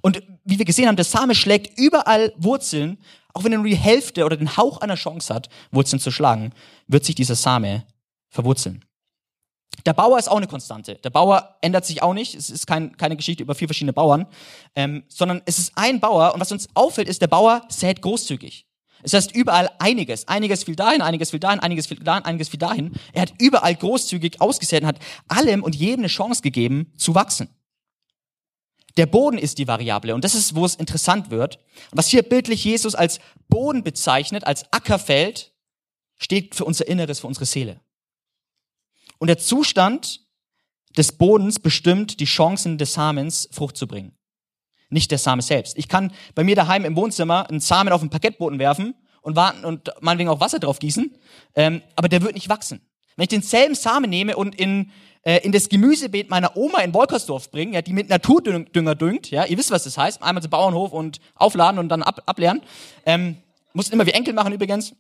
Und 0.02 0.22
wie 0.44 0.60
wir 0.60 0.66
gesehen 0.66 0.88
haben, 0.88 0.98
der 0.98 1.06
Same 1.06 1.34
schlägt 1.34 1.80
überall 1.80 2.34
Wurzeln, 2.38 3.00
auch 3.34 3.44
wenn 3.44 3.54
er 3.54 3.60
nur 3.60 3.68
die 3.68 3.76
Hälfte 3.76 4.26
oder 4.26 4.38
den 4.38 4.58
Hauch 4.58 4.82
einer 4.82 4.96
Chance 4.96 5.34
hat, 5.34 5.50
Wurzeln 5.72 6.00
zu 6.00 6.12
schlagen, 6.12 6.54
wird 6.88 7.06
sich 7.06 7.16
dieser 7.16 7.36
Same 7.36 7.86
verwurzeln. 8.30 8.86
Der 9.86 9.94
Bauer 9.94 10.20
ist 10.20 10.30
auch 10.30 10.38
eine 10.38 10.48
Konstante. 10.48 10.96
Der 10.96 11.10
Bauer 11.10 11.58
ändert 11.62 11.86
sich 11.86 12.02
auch 12.02 12.14
nicht. 12.14 12.36
Es 12.36 12.50
ist 12.50 12.68
kein, 12.68 12.98
keine 12.98 13.16
Geschichte 13.16 13.44
über 13.44 13.56
vier 13.56 13.68
verschiedene 13.68 13.94
Bauern, 13.94 14.28
ähm, 14.76 15.04
sondern 15.08 15.42
es 15.46 15.58
ist 15.58 15.74
ein 15.76 16.00
Bauer. 16.00 16.34
Und 16.34 16.42
was 16.42 16.52
uns 16.52 16.68
auffällt, 16.74 17.08
ist, 17.08 17.22
der 17.22 17.28
Bauer 17.28 17.62
sät 17.70 18.02
großzügig. 18.02 18.66
Es 19.04 19.14
heißt 19.14 19.34
überall 19.34 19.70
einiges. 19.80 20.28
Einiges 20.28 20.66
fiel 20.66 20.76
dahin, 20.76 21.02
einiges 21.02 21.30
fiel 21.30 21.40
dahin, 21.40 21.60
einiges 21.60 21.88
fiel 21.88 22.00
dahin, 22.00 22.26
einiges 22.26 22.50
fiel 22.50 22.60
dahin. 22.60 22.92
Er 23.14 23.22
hat 23.22 23.34
überall 23.40 23.76
großzügig 23.76 24.42
ausgesät 24.42 24.82
und 24.82 24.88
hat 24.88 25.00
allem 25.28 25.64
und 25.64 25.76
jedem 25.76 26.02
eine 26.02 26.08
Chance 26.08 26.42
gegeben, 26.42 26.92
zu 26.98 27.16
wachsen. 27.16 27.50
Der 28.98 29.06
Boden 29.06 29.38
ist 29.38 29.60
die 29.60 29.68
Variable 29.68 30.14
und 30.14 30.26
das 30.26 30.36
ist, 30.36 30.56
wo 30.56 30.66
es 30.66 30.76
interessant 30.76 31.30
wird. 31.30 31.60
Was 31.92 32.08
hier 32.08 32.24
bildlich 32.24 32.66
Jesus 32.66 32.96
als 32.96 33.20
Boden 33.48 33.84
bezeichnet, 33.84 34.44
als 34.44 34.66
Ackerfeld, 34.74 35.54
steht 36.18 36.56
für 36.56 36.66
unser 36.66 36.88
Inneres, 36.88 37.22
für 37.22 37.28
unsere 37.28 37.46
Seele. 37.46 37.80
Und 39.20 39.28
der 39.28 39.38
Zustand 39.38 40.22
des 40.98 41.12
Bodens 41.12 41.60
bestimmt 41.60 42.20
die 42.20 42.26
Chancen 42.26 42.78
des 42.78 42.94
Samens, 42.94 43.48
Frucht 43.52 43.78
zu 43.78 43.88
bringen. 43.88 44.14
Nicht 44.90 45.12
der 45.12 45.20
Same 45.20 45.42
selbst. 45.42 45.78
Ich 45.78 45.88
kann 45.88 46.12
bei 46.34 46.44
mir 46.44 46.56
daheim 46.56 46.84
im 46.84 46.96
Wohnzimmer 46.96 47.48
einen 47.50 47.60
Samen 47.60 47.94
auf 47.94 48.02
den 48.02 48.10
Parkettboden 48.10 48.58
werfen 48.58 48.96
und 49.22 49.36
warten 49.36 49.66
und 49.66 49.92
meinetwegen 50.02 50.30
auch 50.30 50.40
Wasser 50.40 50.60
drauf 50.60 50.80
gießen, 50.80 51.16
ähm, 51.56 51.82
aber 51.96 52.10
der 52.10 52.22
wird 52.24 52.34
nicht 52.34 52.50
wachsen. 52.50 52.82
Wenn 53.16 53.24
ich 53.24 53.30
denselben 53.30 53.76
Samen 53.76 54.10
nehme 54.10 54.36
und 54.36 54.56
in, 54.56 54.92
äh, 55.24 55.40
in 55.44 55.52
das 55.52 55.70
Gemüsebeet 55.70 56.30
meiner 56.30 56.56
Oma 56.56 56.80
in 56.80 56.94
Wolkersdorf 56.94 57.52
bringe, 57.52 57.74
ja, 57.74 57.82
die 57.82 57.94
mit 57.94 58.10
Naturdünger 58.10 58.96
düngt, 58.96 59.30
ja, 59.30 59.46
ihr 59.46 59.58
wisst, 59.58 59.72
was 59.72 59.84
das 59.84 59.98
heißt, 59.98 60.24
einmal 60.24 60.42
zum 60.42 60.50
Bauernhof 60.50 60.94
und 60.94 61.20
aufladen 61.36 61.80
und 61.80 61.90
dann 61.90 62.02
ab, 62.02 62.24
ableeren, 62.26 62.62
ähm, 63.06 63.36
muss 63.74 63.90
immer 63.90 64.06
wie 64.08 64.12
Enkel 64.12 64.34
machen 64.34 64.54
übrigens, 64.54 64.96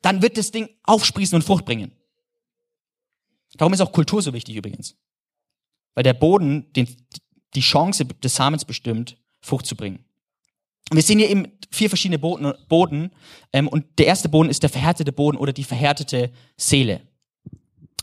dann 0.00 0.22
wird 0.22 0.38
das 0.38 0.50
Ding 0.52 0.68
aufsprießen 0.84 1.36
und 1.36 1.42
Frucht 1.42 1.64
bringen. 1.64 1.92
Darum 3.56 3.72
ist 3.72 3.80
auch 3.80 3.92
Kultur 3.92 4.22
so 4.22 4.32
wichtig 4.32 4.56
übrigens. 4.56 4.96
Weil 5.94 6.04
der 6.04 6.14
Boden 6.14 6.72
den, 6.74 6.88
die 7.54 7.60
Chance 7.60 8.04
des 8.04 8.34
Samens 8.34 8.64
bestimmt, 8.64 9.16
Frucht 9.40 9.66
zu 9.66 9.76
bringen. 9.76 10.04
Wir 10.92 11.02
sehen 11.02 11.18
hier 11.18 11.30
eben 11.30 11.48
vier 11.70 11.88
verschiedene 11.88 12.18
Boden, 12.18 12.52
Boden 12.68 13.10
ähm, 13.52 13.68
und 13.68 13.98
der 13.98 14.06
erste 14.06 14.28
Boden 14.28 14.50
ist 14.50 14.62
der 14.62 14.70
verhärtete 14.70 15.12
Boden 15.12 15.36
oder 15.36 15.52
die 15.52 15.64
verhärtete 15.64 16.30
Seele. 16.56 17.02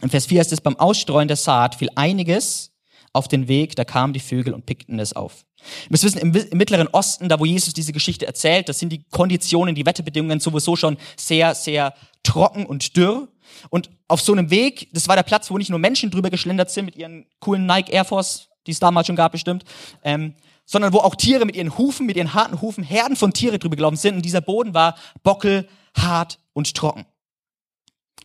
Im 0.01 0.09
Vers 0.09 0.25
4 0.25 0.39
heißt 0.39 0.51
es, 0.51 0.59
beim 0.59 0.77
Ausstreuen 0.77 1.29
der 1.29 1.37
Saat 1.37 1.75
fiel 1.75 1.89
einiges 1.95 2.73
auf 3.13 3.27
den 3.27 3.47
Weg, 3.47 3.75
da 3.75 3.85
kamen 3.85 4.11
die 4.11 4.19
Vögel 4.19 4.53
und 4.53 4.65
pickten 4.65 4.99
es 4.99 5.13
auf. 5.13 5.45
Wir 5.83 5.91
müssen 5.91 6.05
wissen, 6.05 6.17
im, 6.17 6.35
im 6.35 6.57
Mittleren 6.57 6.87
Osten, 6.89 7.29
da 7.29 7.39
wo 7.39 7.45
Jesus 7.45 7.73
diese 7.73 7.93
Geschichte 7.93 8.25
erzählt, 8.25 8.67
das 8.67 8.79
sind 8.79 8.89
die 8.89 9.03
Konditionen, 9.03 9.75
die 9.75 9.85
Wetterbedingungen 9.85 10.41
sowieso 10.41 10.75
schon 10.75 10.97
sehr, 11.15 11.55
sehr 11.55 11.93
trocken 12.23 12.65
und 12.65 12.95
dürr. 12.97 13.27
Und 13.69 13.89
auf 14.07 14.21
so 14.21 14.31
einem 14.31 14.49
Weg, 14.49 14.89
das 14.93 15.07
war 15.07 15.15
der 15.15 15.23
Platz, 15.23 15.51
wo 15.51 15.57
nicht 15.57 15.69
nur 15.69 15.79
Menschen 15.79 16.09
drüber 16.09 16.29
geschlendert 16.29 16.71
sind 16.71 16.85
mit 16.85 16.95
ihren 16.95 17.25
coolen 17.39 17.65
Nike 17.65 17.91
Air 17.91 18.05
Force, 18.05 18.49
die 18.65 18.71
es 18.71 18.79
damals 18.79 19.07
schon 19.07 19.15
gab 19.15 19.33
bestimmt, 19.33 19.63
ähm, 20.03 20.33
sondern 20.65 20.93
wo 20.93 20.99
auch 20.99 21.15
Tiere 21.15 21.45
mit 21.45 21.55
ihren 21.55 21.77
Hufen, 21.77 22.05
mit 22.05 22.15
ihren 22.15 22.33
harten 22.33 22.61
Hufen, 22.61 22.83
Herden 22.83 23.15
von 23.15 23.33
Tiere 23.33 23.59
drüber 23.59 23.75
gelaufen 23.75 23.97
sind. 23.97 24.15
Und 24.15 24.23
dieser 24.23 24.41
Boden 24.41 24.73
war 24.73 24.95
bockel, 25.21 25.67
hart 25.95 26.39
und 26.53 26.73
trocken. 26.73 27.05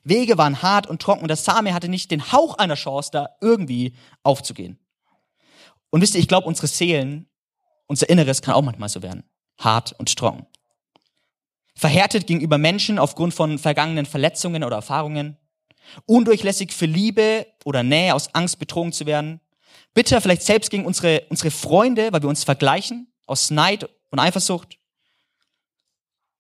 Wege 0.05 0.39
waren 0.39 0.63
hart 0.63 0.87
und 0.87 1.03
trocken 1.03 1.23
und 1.23 1.29
der 1.29 1.37
Same 1.37 1.75
hatte 1.75 1.89
nicht 1.89 2.11
den 2.11 2.33
Hauch 2.33 2.55
einer 2.55 2.77
Chance, 2.77 3.11
da 3.13 3.29
irgendwie 3.41 3.95
aufzugehen. 4.23 4.79
Und 5.91 6.01
wisst 6.01 6.15
ihr, 6.15 6.21
ich 6.21 6.29
glaube, 6.29 6.47
unsere 6.47 6.69
Seelen, 6.69 7.29
unser 7.87 8.09
Inneres 8.09 8.41
kann 8.41 8.55
auch 8.55 8.63
manchmal 8.63 8.89
so 8.89 9.03
werden. 9.03 9.25
Hart 9.59 9.95
und 9.99 10.15
trocken 10.17 10.47
verhärtet 11.79 12.27
gegenüber 12.27 12.59
Menschen 12.59 12.99
aufgrund 12.99 13.33
von 13.35 13.57
vergangenen 13.57 14.05
Verletzungen 14.05 14.65
oder 14.65 14.77
Erfahrungen, 14.77 15.37
undurchlässig 16.07 16.73
für 16.73 16.87
Liebe 16.87 17.47
oder 17.65 17.85
Nähe 17.85 18.15
aus 18.15 18.35
Angst 18.35 18.59
betrogen 18.59 18.93
zu 18.93 19.07
werden, 19.07 19.41
bitter 19.95 20.21
vielleicht 20.21 20.43
selbst 20.43 20.71
gegen 20.71 20.85
unsere, 20.85 21.23
unsere 21.31 21.53
Freunde, 21.53 22.13
weil 22.13 22.23
wir 22.23 22.29
uns 22.29 22.43
vergleichen, 22.43 23.13
aus 23.27 23.51
Neid 23.51 23.89
und 24.11 24.19
Eifersucht. 24.19 24.77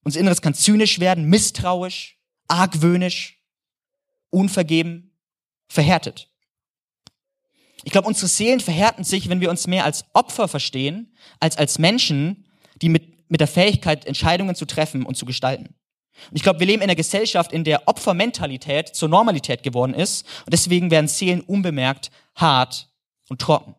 Unser 0.03 0.19
Inneres 0.19 0.43
kann 0.43 0.55
zynisch 0.55 0.99
werden, 0.99 1.27
misstrauisch, 1.27 2.19
argwöhnisch, 2.49 3.41
unvergeben, 4.31 5.17
verhärtet. 5.69 6.33
Ich 7.85 7.93
glaube, 7.93 8.09
unsere 8.09 8.27
Seelen 8.27 8.59
verhärten 8.59 9.05
sich, 9.05 9.29
wenn 9.29 9.41
wir 9.41 9.51
uns 9.51 9.69
mehr 9.69 9.85
als 9.85 10.05
Opfer 10.15 10.49
verstehen, 10.49 11.17
als 11.39 11.57
als 11.57 11.79
Menschen, 11.79 12.48
mit 13.29 13.41
der 13.41 13.49
Fähigkeit, 13.49 14.05
Entscheidungen 14.05 14.55
zu 14.55 14.65
treffen 14.65 15.05
und 15.05 15.17
zu 15.17 15.27
gestalten. 15.27 15.75
Und 16.31 16.37
ich 16.37 16.43
glaube, 16.43 16.61
wir 16.61 16.67
leben 16.67 16.83
in 16.83 16.89
einer 16.89 16.97
Gesellschaft, 16.97 17.53
in 17.53 17.65
der 17.65 17.87
Opfermentalität 17.87 18.89
zur 18.89 19.09
Normalität 19.09 19.63
geworden 19.63 19.95
ist. 19.95 20.27
Und 20.45 20.53
deswegen 20.53 20.91
werden 20.91 21.09
Seelen 21.09 21.41
unbemerkt 21.43 22.11
hart 22.35 22.89
und 23.29 23.41
trocken. 23.41 23.75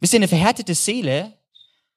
Wisst 0.00 0.14
ihr, 0.14 0.18
eine 0.18 0.28
verhärtete 0.28 0.74
Seele 0.74 1.34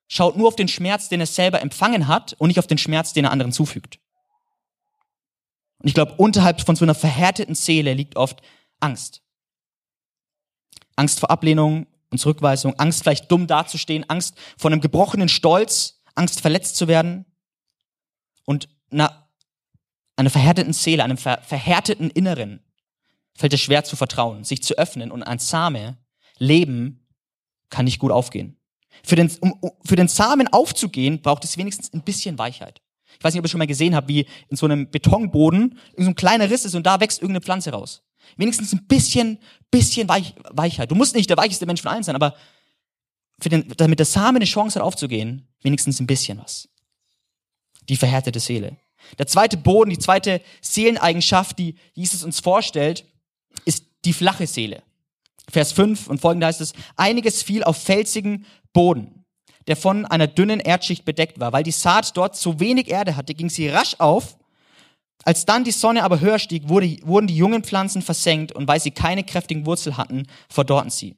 schaut 0.07 0.37
nur 0.37 0.47
auf 0.47 0.55
den 0.55 0.67
Schmerz, 0.67 1.09
den 1.09 1.19
er 1.19 1.27
selber 1.27 1.61
empfangen 1.61 2.07
hat 2.07 2.33
und 2.39 2.47
nicht 2.47 2.59
auf 2.59 2.67
den 2.67 2.77
Schmerz, 2.77 3.13
den 3.13 3.25
er 3.25 3.31
anderen 3.31 3.51
zufügt. 3.51 3.99
Und 5.79 5.87
ich 5.87 5.93
glaube, 5.93 6.13
unterhalb 6.17 6.61
von 6.61 6.75
so 6.75 6.83
einer 6.83 6.95
verhärteten 6.95 7.55
Seele 7.55 7.93
liegt 7.93 8.17
oft 8.17 8.41
Angst. 8.79 9.21
Angst 10.95 11.19
vor 11.19 11.31
Ablehnung 11.31 11.87
und 12.09 12.17
Zurückweisung, 12.17 12.77
Angst 12.77 13.03
vielleicht 13.03 13.31
dumm 13.31 13.47
dazustehen, 13.47 14.09
Angst 14.09 14.35
vor 14.57 14.71
einem 14.71 14.81
gebrochenen 14.81 15.29
Stolz, 15.29 15.98
Angst, 16.19 16.41
verletzt 16.41 16.75
zu 16.75 16.87
werden 16.87 17.25
und 18.45 18.69
einer, 18.91 19.29
einer 20.15 20.29
verhärteten 20.29 20.73
Seele, 20.73 21.03
einem 21.03 21.17
ver 21.17 21.41
verhärteten 21.41 22.09
Inneren 22.11 22.61
fällt 23.35 23.53
es 23.53 23.61
schwer 23.61 23.83
zu 23.85 23.95
vertrauen, 23.95 24.43
sich 24.43 24.61
zu 24.61 24.77
öffnen 24.77 25.11
und 25.11 25.23
ein 25.23 25.39
Same 25.39 25.97
Leben 26.37 27.07
kann 27.69 27.85
nicht 27.85 27.99
gut 27.99 28.11
aufgehen. 28.11 28.57
Für 29.03 29.15
den, 29.15 29.31
um, 29.39 29.59
für 29.85 29.95
den 29.95 30.07
Samen 30.07 30.47
aufzugehen, 30.47 31.21
braucht 31.21 31.45
es 31.45 31.57
wenigstens 31.57 31.93
ein 31.93 32.01
bisschen 32.01 32.37
Weichheit. 32.37 32.81
Ich 33.17 33.23
weiß 33.23 33.33
nicht, 33.33 33.39
ob 33.39 33.45
ihr 33.45 33.49
schon 33.49 33.59
mal 33.59 33.67
gesehen 33.67 33.95
habt, 33.95 34.07
wie 34.07 34.25
in 34.49 34.57
so 34.57 34.65
einem 34.65 34.89
Betonboden 34.89 35.79
so 35.97 36.07
ein 36.07 36.15
kleiner 36.15 36.49
Riss 36.49 36.65
ist 36.65 36.75
und 36.75 36.85
da 36.85 36.99
wächst 36.99 37.21
irgendeine 37.21 37.43
Pflanze 37.43 37.71
raus. 37.71 38.03
Wenigstens 38.37 38.73
ein 38.73 38.85
bisschen, 38.87 39.39
bisschen 39.71 40.07
Weich, 40.09 40.35
Weichheit. 40.51 40.91
Du 40.91 40.95
musst 40.95 41.15
nicht 41.15 41.29
der 41.29 41.37
weicheste 41.37 41.65
Mensch 41.65 41.81
von 41.81 41.91
allen 41.91 42.03
sein, 42.03 42.15
aber 42.15 42.35
den, 43.47 43.71
damit 43.77 43.99
der 43.99 44.05
Same 44.05 44.37
eine 44.37 44.45
Chance 44.45 44.79
hat 44.79 44.85
aufzugehen, 44.85 45.47
wenigstens 45.61 45.99
ein 45.99 46.07
bisschen 46.07 46.39
was. 46.39 46.67
Die 47.87 47.95
verhärtete 47.95 48.39
Seele. 48.39 48.77
Der 49.17 49.27
zweite 49.27 49.57
Boden, 49.57 49.89
die 49.89 49.97
zweite 49.97 50.41
Seeleneigenschaft, 50.61 51.57
die 51.57 51.75
Jesus 51.93 52.23
uns 52.23 52.39
vorstellt, 52.39 53.05
ist 53.65 53.85
die 54.05 54.13
flache 54.13 54.47
Seele. 54.47 54.83
Vers 55.49 55.71
5 55.71 56.07
und 56.07 56.21
folgende 56.21 56.47
heißt 56.47 56.61
es, 56.61 56.73
einiges 56.95 57.41
fiel 57.41 57.63
auf 57.63 57.77
felsigen 57.77 58.45
Boden, 58.73 59.25
der 59.67 59.75
von 59.75 60.05
einer 60.05 60.27
dünnen 60.27 60.59
Erdschicht 60.59 61.05
bedeckt 61.05 61.39
war. 61.39 61.53
Weil 61.53 61.63
die 61.63 61.71
Saat 61.71 62.15
dort 62.15 62.35
zu 62.35 62.59
wenig 62.59 62.89
Erde 62.89 63.15
hatte, 63.15 63.33
ging 63.33 63.49
sie 63.49 63.69
rasch 63.69 63.95
auf. 63.97 64.37
Als 65.23 65.45
dann 65.45 65.63
die 65.63 65.71
Sonne 65.71 66.03
aber 66.03 66.21
höher 66.21 66.39
stieg, 66.39 66.69
wurde, 66.69 66.97
wurden 67.03 67.27
die 67.27 67.35
jungen 67.35 67.63
Pflanzen 67.63 68.01
versenkt 68.01 68.51
und 68.51 68.67
weil 68.67 68.79
sie 68.79 68.91
keine 68.91 69.23
kräftigen 69.23 69.65
Wurzel 69.65 69.97
hatten, 69.97 70.27
verdorrten 70.47 70.91
sie. 70.91 71.17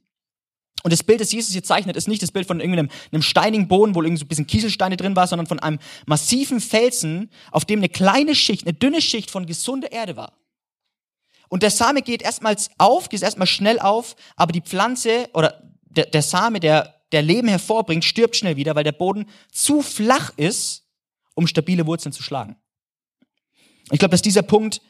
Und 0.83 0.91
das 0.91 1.03
Bild, 1.03 1.21
das 1.21 1.31
Jesus 1.31 1.51
hier 1.51 1.63
zeichnet, 1.63 1.95
ist 1.95 2.07
nicht 2.07 2.23
das 2.23 2.31
Bild 2.31 2.47
von 2.47 2.59
irgendeinem 2.59 2.89
einem 3.11 3.21
steinigen 3.21 3.67
Boden, 3.67 3.93
wo 3.93 4.01
irgendwie 4.01 4.19
so 4.19 4.25
ein 4.25 4.27
bisschen 4.27 4.47
Kieselsteine 4.47 4.97
drin 4.97 5.15
war, 5.15 5.27
sondern 5.27 5.47
von 5.47 5.59
einem 5.59 5.79
massiven 6.05 6.59
Felsen, 6.59 7.29
auf 7.51 7.65
dem 7.65 7.79
eine 7.79 7.89
kleine 7.89 8.35
Schicht, 8.35 8.65
eine 8.65 8.73
dünne 8.73 9.01
Schicht 9.01 9.29
von 9.29 9.45
gesunder 9.45 9.91
Erde 9.91 10.15
war. 10.15 10.33
Und 11.49 11.63
der 11.63 11.71
Same 11.71 12.01
geht 12.01 12.21
erstmals 12.21 12.71
auf, 12.77 13.09
geht 13.09 13.21
erstmal 13.21 13.47
schnell 13.47 13.79
auf, 13.79 14.15
aber 14.35 14.53
die 14.53 14.61
Pflanze 14.61 15.29
oder 15.33 15.61
der, 15.83 16.05
der 16.05 16.21
Same, 16.21 16.59
der, 16.59 17.01
der 17.11 17.21
Leben 17.21 17.47
hervorbringt, 17.47 18.05
stirbt 18.05 18.35
schnell 18.35 18.55
wieder, 18.55 18.73
weil 18.75 18.85
der 18.85 18.93
Boden 18.93 19.25
zu 19.51 19.81
flach 19.81 20.31
ist, 20.37 20.87
um 21.35 21.47
stabile 21.47 21.85
Wurzeln 21.85 22.13
zu 22.13 22.23
schlagen. 22.23 22.55
Ich 23.91 23.99
glaube, 23.99 24.11
dass 24.11 24.21
dieser 24.21 24.43
Punkt 24.43 24.81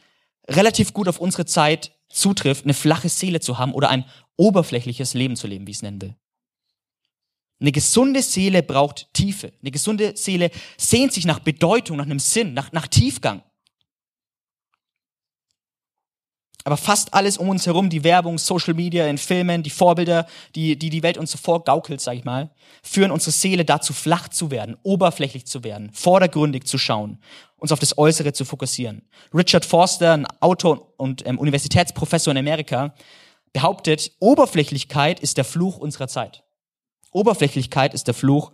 relativ 0.48 0.94
gut 0.94 1.08
auf 1.08 1.20
unsere 1.20 1.46
Zeit 1.46 1.92
zutrifft, 2.14 2.66
eine 2.66 2.74
flache 2.74 3.10
Seele 3.10 3.40
zu 3.40 3.58
haben 3.58 3.74
oder 3.74 3.90
ein 3.90 4.06
oberflächliches 4.38 5.14
Leben 5.14 5.36
zu 5.36 5.48
leben, 5.48 5.68
wie 5.68 5.72
ich 5.72 5.78
es 5.78 5.84
nennen 5.84 6.02
will. 6.02 6.16
Eine 7.60 7.72
gesunde 7.72 8.24
Seele 8.24 8.64
braucht 8.64 9.14
Tiefe. 9.14 9.54
Eine 9.62 9.70
gesunde 9.70 10.18
Seele 10.18 10.50
sehnt 10.78 11.14
sich 11.14 11.26
nach 11.26 11.40
Bedeutung, 11.40 11.98
nach 11.98 12.06
einem 12.06 12.18
Sinn, 12.20 12.54
nach, 12.56 12.72
nach 12.72 12.88
Tiefgang. 12.88 13.44
Aber 16.64 16.78
fast 16.78 17.14
alles 17.14 17.38
um 17.38 17.50
uns 17.50 17.66
herum, 17.66 17.90
die 17.90 18.04
Werbung, 18.04 18.38
Social 18.38 18.74
Media, 18.74 19.08
in 19.08 19.18
Filmen, 19.18 19.64
die 19.64 19.70
Vorbilder, 19.70 20.28
die 20.56 20.78
die, 20.78 20.90
die 20.90 21.04
Welt 21.04 21.18
uns 21.18 21.32
so 21.32 21.38
vorgaukelt, 21.38 22.02
sag 22.02 22.16
ich 22.16 22.24
mal, 22.24 22.52
führen 22.84 23.12
unsere 23.12 23.32
Seele 23.32 23.66
dazu, 23.66 23.94
flach 23.94 24.28
zu 24.28 24.52
werden, 24.52 24.78
oberflächlich 24.84 25.48
zu 25.48 25.64
werden, 25.64 25.92
vordergründig 25.92 26.66
zu 26.66 26.78
schauen, 26.78 27.20
uns 27.58 27.72
auf 27.72 27.80
das 27.80 27.98
Äußere 27.98 28.34
zu 28.34 28.46
fokussieren. 28.46 29.02
Richard 29.34 29.66
Forster, 29.66 30.14
ein 30.14 30.28
Autor 30.40 30.94
und 30.98 31.26
ähm, 31.26 31.40
Universitätsprofessor 31.40 32.32
in 32.32 32.38
Amerika, 32.38 32.94
behauptet, 33.54 34.12
Oberflächlichkeit 34.20 35.20
ist 35.20 35.38
der 35.38 35.46
Fluch 35.46 35.78
unserer 35.78 36.08
Zeit. 36.08 36.44
Oberflächlichkeit 37.12 37.94
ist 37.94 38.08
der 38.08 38.14
Fluch 38.14 38.52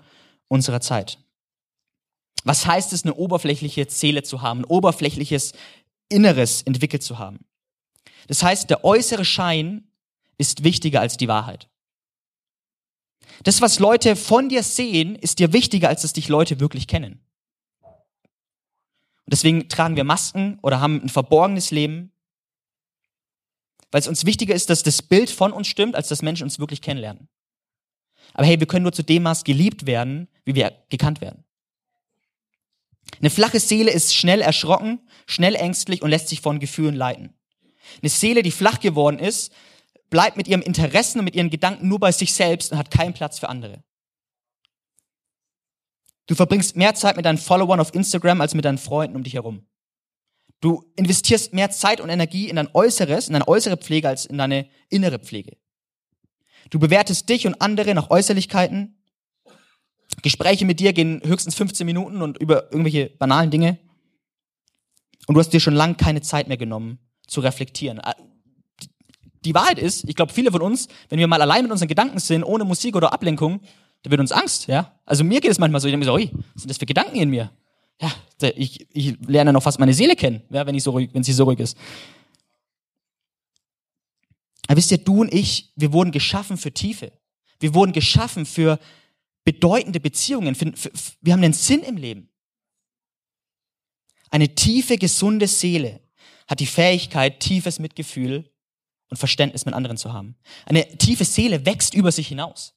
unserer 0.47 0.81
Zeit. 0.81 1.19
Was 2.43 2.65
heißt 2.65 2.93
es, 2.93 3.03
eine 3.03 3.13
oberflächliche 3.15 3.85
Seele 3.89 4.23
zu 4.23 4.41
haben, 4.41 4.61
ein 4.61 4.65
oberflächliches 4.65 5.51
Inneres 6.09 6.61
entwickelt 6.61 7.03
zu 7.03 7.19
haben? 7.19 7.46
Das 8.27 8.43
heißt, 8.43 8.69
der 8.69 8.83
äußere 8.83 9.25
Schein 9.25 9.87
ist 10.37 10.63
wichtiger 10.63 11.01
als 11.01 11.17
die 11.17 11.27
Wahrheit. 11.27 11.69
Das, 13.43 13.61
was 13.61 13.79
Leute 13.79 14.15
von 14.15 14.49
dir 14.49 14.63
sehen, 14.63 15.15
ist 15.15 15.39
dir 15.39 15.53
wichtiger, 15.53 15.89
als 15.89 16.01
dass 16.01 16.13
dich 16.13 16.27
Leute 16.27 16.59
wirklich 16.59 16.87
kennen. 16.87 17.21
Und 17.81 19.33
deswegen 19.33 19.67
tragen 19.69 19.95
wir 19.95 20.03
Masken 20.03 20.57
oder 20.61 20.79
haben 20.79 21.01
ein 21.03 21.09
verborgenes 21.09 21.71
Leben, 21.71 22.11
weil 23.91 24.01
es 24.01 24.07
uns 24.07 24.25
wichtiger 24.25 24.55
ist, 24.55 24.69
dass 24.69 24.83
das 24.83 25.01
Bild 25.01 25.29
von 25.29 25.51
uns 25.51 25.67
stimmt, 25.67 25.95
als 25.95 26.07
dass 26.07 26.21
Menschen 26.21 26.43
uns 26.43 26.59
wirklich 26.59 26.81
kennenlernen. 26.81 27.27
Aber 28.33 28.45
hey, 28.45 28.59
wir 28.59 28.67
können 28.67 28.83
nur 28.83 28.93
zu 28.93 29.03
dem 29.03 29.23
Maß 29.23 29.43
geliebt 29.43 29.85
werden, 29.85 30.27
wie 30.45 30.55
wir 30.55 30.71
gekannt 30.89 31.21
werden. 31.21 31.43
Eine 33.19 33.29
flache 33.29 33.59
Seele 33.59 33.91
ist 33.91 34.15
schnell 34.15 34.41
erschrocken, 34.41 34.99
schnell 35.25 35.55
ängstlich 35.55 36.01
und 36.01 36.09
lässt 36.09 36.27
sich 36.27 36.41
von 36.41 36.59
Gefühlen 36.59 36.95
leiten. 36.95 37.33
Eine 38.01 38.09
Seele, 38.09 38.43
die 38.43 38.51
flach 38.51 38.79
geworden 38.79 39.19
ist, 39.19 39.51
bleibt 40.09 40.37
mit 40.37 40.47
ihrem 40.47 40.61
Interessen 40.61 41.19
und 41.19 41.25
mit 41.25 41.35
ihren 41.35 41.49
Gedanken 41.49 41.87
nur 41.87 41.99
bei 41.99 42.11
sich 42.11 42.33
selbst 42.33 42.71
und 42.71 42.77
hat 42.77 42.91
keinen 42.91 43.13
Platz 43.13 43.39
für 43.39 43.49
andere. 43.49 43.83
Du 46.27 46.35
verbringst 46.35 46.75
mehr 46.75 46.93
Zeit 46.93 47.15
mit 47.15 47.25
deinen 47.25 47.37
Followern 47.37 47.79
auf 47.79 47.93
Instagram 47.93 48.41
als 48.41 48.53
mit 48.53 48.65
deinen 48.65 48.77
Freunden 48.77 49.15
um 49.15 49.23
dich 49.23 49.33
herum. 49.33 49.65
Du 50.59 50.91
investierst 50.95 51.53
mehr 51.53 51.69
Zeit 51.71 52.01
und 52.01 52.09
Energie 52.09 52.49
in 52.49 52.55
dein 52.55 52.73
Äußeres, 52.73 53.27
in 53.27 53.33
deine 53.33 53.47
äußere 53.47 53.77
Pflege 53.77 54.09
als 54.09 54.25
in 54.25 54.37
deine 54.37 54.67
innere 54.89 55.19
Pflege. 55.19 55.57
Du 56.69 56.79
bewertest 56.79 57.29
dich 57.29 57.47
und 57.47 57.61
andere 57.61 57.93
nach 57.93 58.09
Äußerlichkeiten. 58.09 59.01
Gespräche 60.21 60.65
mit 60.65 60.79
dir 60.79 60.93
gehen 60.93 61.21
höchstens 61.23 61.55
15 61.55 61.85
Minuten 61.85 62.21
und 62.21 62.37
über 62.39 62.71
irgendwelche 62.71 63.09
banalen 63.09 63.51
Dinge. 63.51 63.77
Und 65.27 65.35
du 65.35 65.39
hast 65.39 65.51
dir 65.51 65.59
schon 65.59 65.75
lange 65.75 65.95
keine 65.95 66.21
Zeit 66.21 66.47
mehr 66.47 66.57
genommen, 66.57 66.99
zu 67.27 67.41
reflektieren. 67.41 67.99
Äh, 67.99 68.13
die 69.45 69.53
Wahrheit 69.53 69.79
ist, 69.79 70.07
ich 70.09 70.15
glaube, 70.15 70.33
viele 70.33 70.51
von 70.51 70.61
uns, 70.61 70.87
wenn 71.09 71.19
wir 71.19 71.27
mal 71.27 71.41
allein 71.41 71.63
mit 71.63 71.71
unseren 71.71 71.87
Gedanken 71.87 72.19
sind, 72.19 72.43
ohne 72.43 72.65
Musik 72.65 72.95
oder 72.95 73.13
Ablenkung, 73.13 73.61
da 74.03 74.11
wird 74.11 74.19
uns 74.19 74.31
Angst, 74.31 74.67
ja. 74.67 74.93
Also 75.05 75.23
mir 75.23 75.41
geht 75.41 75.51
es 75.51 75.59
manchmal 75.59 75.81
so, 75.81 75.87
ich 75.87 75.93
denke 75.93 76.05
so, 76.05 76.13
ui, 76.13 76.31
was 76.53 76.63
sind 76.63 76.69
das 76.69 76.77
für 76.77 76.85
Gedanken 76.85 77.17
in 77.17 77.29
mir? 77.29 77.51
Ja, 78.01 78.11
ich, 78.55 78.87
ich 78.93 79.17
lerne 79.25 79.53
noch 79.53 79.63
fast 79.63 79.79
meine 79.79 79.93
Seele 79.93 80.15
kennen, 80.15 80.41
ja, 80.49 80.65
wenn, 80.65 80.75
ich 80.75 80.83
so 80.83 80.91
ruhig, 80.91 81.09
wenn 81.13 81.23
sie 81.23 81.33
so 81.33 81.45
ruhig 81.45 81.59
ist. 81.59 81.77
Aber 84.67 84.77
wisst 84.77 84.91
ihr, 84.91 84.97
du 84.97 85.21
und 85.21 85.33
ich, 85.33 85.71
wir 85.75 85.93
wurden 85.93 86.11
geschaffen 86.11 86.57
für 86.57 86.73
Tiefe. 86.73 87.11
Wir 87.59 87.73
wurden 87.73 87.93
geschaffen 87.93 88.45
für 88.45 88.79
bedeutende 89.45 89.99
Beziehungen. 89.99 90.55
Für, 90.55 90.73
für, 90.75 90.91
wir 91.21 91.33
haben 91.33 91.43
einen 91.43 91.53
Sinn 91.53 91.81
im 91.81 91.95
Leben. 91.95 92.29
Eine 94.29 94.53
tiefe, 94.53 94.97
gesunde 94.97 95.47
Seele 95.47 96.01
hat 96.47 96.59
die 96.59 96.65
Fähigkeit, 96.65 97.39
tiefes 97.39 97.79
Mitgefühl 97.79 98.49
und 99.09 99.17
Verständnis 99.17 99.65
mit 99.65 99.73
anderen 99.73 99.97
zu 99.97 100.13
haben. 100.13 100.35
Eine 100.65 100.97
tiefe 100.97 101.25
Seele 101.25 101.65
wächst 101.65 101.93
über 101.93 102.11
sich 102.11 102.27
hinaus. 102.27 102.73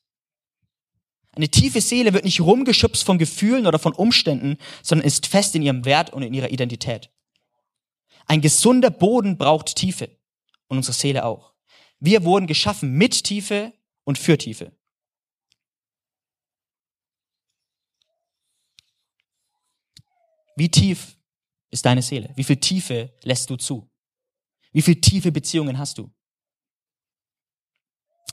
Eine 1.32 1.48
tiefe 1.48 1.80
Seele 1.80 2.12
wird 2.12 2.24
nicht 2.24 2.40
rumgeschubst 2.40 3.04
von 3.04 3.18
Gefühlen 3.18 3.66
oder 3.66 3.78
von 3.78 3.92
Umständen, 3.92 4.58
sondern 4.82 5.06
ist 5.06 5.26
fest 5.26 5.54
in 5.54 5.62
ihrem 5.62 5.84
Wert 5.84 6.12
und 6.12 6.22
in 6.22 6.34
ihrer 6.34 6.50
Identität. 6.50 7.10
Ein 8.26 8.40
gesunder 8.40 8.90
Boden 8.90 9.38
braucht 9.38 9.76
Tiefe 9.76 10.10
und 10.68 10.78
unsere 10.78 10.94
Seele 10.94 11.24
auch. 11.24 11.54
Wir 12.00 12.24
wurden 12.24 12.46
geschaffen 12.46 12.92
mit 12.92 13.24
Tiefe 13.24 13.72
und 14.04 14.18
für 14.18 14.38
Tiefe. 14.38 14.72
Wie 20.56 20.68
tief 20.68 21.16
ist 21.70 21.86
deine 21.86 22.02
Seele? 22.02 22.30
Wie 22.36 22.44
viel 22.44 22.56
Tiefe 22.56 23.12
lässt 23.22 23.50
du 23.50 23.56
zu? 23.56 23.88
Wie 24.72 24.82
viel 24.82 25.00
tiefe 25.00 25.32
Beziehungen 25.32 25.78
hast 25.78 25.98
du? 25.98 26.10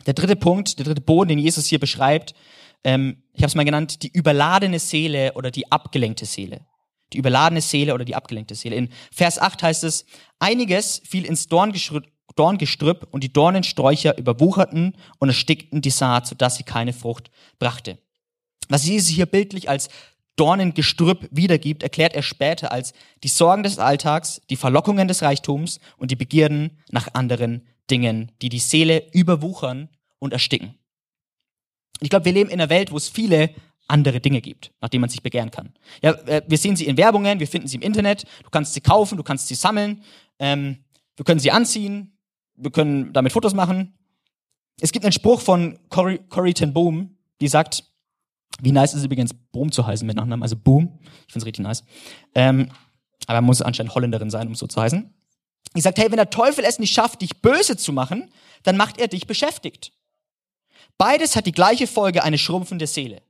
Der 0.06 0.14
dritte 0.14 0.36
Punkt, 0.36 0.78
der 0.78 0.86
dritte 0.86 1.02
Boden, 1.02 1.30
den 1.30 1.40
Jesus 1.40 1.66
hier 1.66 1.80
beschreibt, 1.80 2.34
ähm, 2.84 3.24
ich 3.34 3.42
habe 3.42 3.48
es 3.48 3.56
mal 3.56 3.66
genannt, 3.66 4.04
die 4.04 4.12
überladene 4.12 4.80
Seele 4.80 5.34
oder 5.34 5.52
die 5.52 5.72
abgelenkte 5.72 6.26
Seele. 6.26 6.66
Die 7.14 7.18
überladene 7.18 7.62
Seele 7.62 7.94
oder 7.94 8.06
die 8.06 8.16
abgelenkte 8.16 8.56
Seele. 8.56 8.76
In 8.76 8.90
Vers 9.12 9.40
8 9.40 9.64
heißt 9.64 9.84
es, 9.84 10.06
einiges 10.40 11.02
fiel 11.06 11.26
ins 11.26 11.48
Dorngestrüpp 11.48 13.08
und 13.12 13.24
die 13.24 13.34
Dornensträucher 13.34 14.18
überwucherten 14.18 14.96
und 15.20 15.30
erstickten 15.30 15.82
die 15.82 15.90
Saat, 15.90 16.28
sodass 16.28 16.58
sie 16.58 16.64
keine 16.64 16.94
Frucht 16.94 17.32
brachte. 17.60 17.98
Was 18.70 18.86
Jesus 18.86 19.10
hier 19.10 19.26
bildlich 19.26 19.70
als 19.70 19.90
Dornengestrüpp 20.38 21.28
wiedergibt, 21.32 21.84
erklärt 21.84 22.14
er 22.14 22.22
später 22.22 22.72
als 22.72 22.94
die 23.24 23.28
Sorgen 23.28 23.64
des 23.64 23.80
Alltags, 23.80 24.42
die 24.50 24.56
Verlockungen 24.56 25.08
des 25.08 25.22
Reichtums 25.22 25.80
und 25.98 26.12
die 26.12 26.16
Begierden 26.16 26.78
nach 26.90 27.14
anderen 27.14 27.68
Dingen, 27.90 28.32
die 28.42 28.50
die 28.50 28.60
Seele 28.60 29.10
überwuchern 29.12 29.90
und 30.20 30.34
ersticken. 30.34 30.76
Ich 32.00 32.10
glaube, 32.10 32.26
wir 32.26 32.34
leben 32.34 32.50
in 32.50 32.62
einer 32.62 32.70
Welt, 32.70 32.92
wo 32.92 32.98
es 32.98 33.10
viele 33.10 33.50
andere 33.88 34.20
Dinge 34.20 34.42
gibt, 34.42 34.72
nach 34.82 34.90
denen 34.90 35.02
man 35.02 35.10
sich 35.10 35.24
begehren 35.24 35.50
kann. 35.50 35.74
Ja, 36.04 36.12
äh, 36.28 36.42
wir 36.48 36.58
sehen 36.58 36.76
sie 36.76 36.86
in 36.86 36.98
Werbungen, 36.98 37.40
wir 37.40 37.48
finden 37.48 37.68
sie 37.68 37.78
im 37.78 37.82
Internet, 37.82 38.26
du 38.44 38.50
kannst 38.50 38.74
sie 38.74 38.82
kaufen, 38.82 39.18
du 39.18 39.24
kannst 39.24 39.48
sie 39.48 39.56
sammeln, 39.56 40.04
ähm, 40.40 40.84
wir 41.16 41.26
können 41.26 41.40
sie 41.40 41.52
anziehen, 41.52 42.18
wir 42.56 42.72
können 42.72 43.14
damit 43.14 43.32
Fotos 43.32 43.54
machen. 43.54 43.98
Es 44.80 44.92
gibt 44.92 45.06
einen 45.06 45.14
Spruch 45.14 45.42
von 45.42 45.80
Corrie, 45.90 46.20
Corrie 46.30 46.54
ten 46.54 46.74
Boom, 46.74 47.18
die 47.42 47.48
sagt, 47.48 47.86
wie 48.62 48.72
nice 48.72 48.94
ist 48.94 49.00
es 49.00 49.06
übrigens, 49.06 49.34
Boom 49.52 49.72
zu 49.72 49.86
heißen 49.86 50.06
mit 50.06 50.16
Nachnamen, 50.16 50.44
also 50.44 50.56
Boom. 50.56 51.00
Ich 51.28 51.34
finde 51.34 51.40
es 51.40 51.46
richtig 51.46 51.64
nice. 51.64 51.84
Ähm, 52.36 52.70
aber 53.26 53.42
man 53.42 53.46
muss 53.46 53.62
anscheinend 53.62 53.94
Holländerin 53.96 54.30
sein, 54.30 54.48
um 54.48 54.56
so 54.56 54.68
zu 54.68 54.82
heißen. 54.82 55.14
Ich 55.76 55.84
sagt, 55.84 55.98
hey, 56.00 56.10
wenn 56.10 56.18
der 56.18 56.30
Teufel 56.30 56.64
es 56.66 56.80
nicht 56.80 56.94
schafft, 56.94 57.22
dich 57.22 57.42
böse 57.42 57.78
zu 57.78 57.92
machen, 57.94 58.32
dann 58.64 58.78
macht 58.78 59.00
er 59.00 59.08
dich 59.08 59.28
beschäftigt. 59.28 59.92
Beides 60.98 61.36
hat 61.36 61.46
die 61.46 61.52
gleiche 61.52 61.88
Folge, 61.88 62.24
eine 62.24 62.38
schrumpfende 62.38 62.88
Seele. 62.88 63.22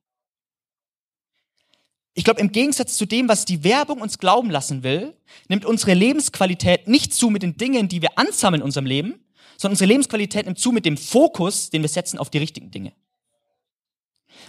Ich 2.13 2.23
glaube, 2.23 2.39
im 2.39 2.51
Gegensatz 2.51 2.97
zu 2.97 3.05
dem, 3.05 3.27
was 3.29 3.45
die 3.45 3.63
Werbung 3.63 4.01
uns 4.01 4.17
glauben 4.17 4.49
lassen 4.49 4.81
will, 4.81 5.15
nimmt 5.49 5.65
unsere 5.65 5.93
Lebensqualität 5.93 6.87
nicht 6.87 7.13
zu 7.13 7.29
mit 7.29 7.43
den 7.43 7.57
Dingen, 7.57 7.89
die 7.89 8.01
wir 8.01 8.17
ansammeln 8.17 8.61
in 8.61 8.65
unserem 8.65 8.85
Leben, 8.85 9.23
sondern 9.57 9.73
unsere 9.73 9.89
Lebensqualität 9.89 10.45
nimmt 10.45 10.57
zu 10.57 10.71
mit 10.71 10.85
dem 10.85 10.97
Fokus, 10.97 11.69
den 11.69 11.81
wir 11.81 11.89
setzen 11.89 12.17
auf 12.17 12.29
die 12.29 12.39
richtigen 12.39 12.71
Dinge. 12.71 12.93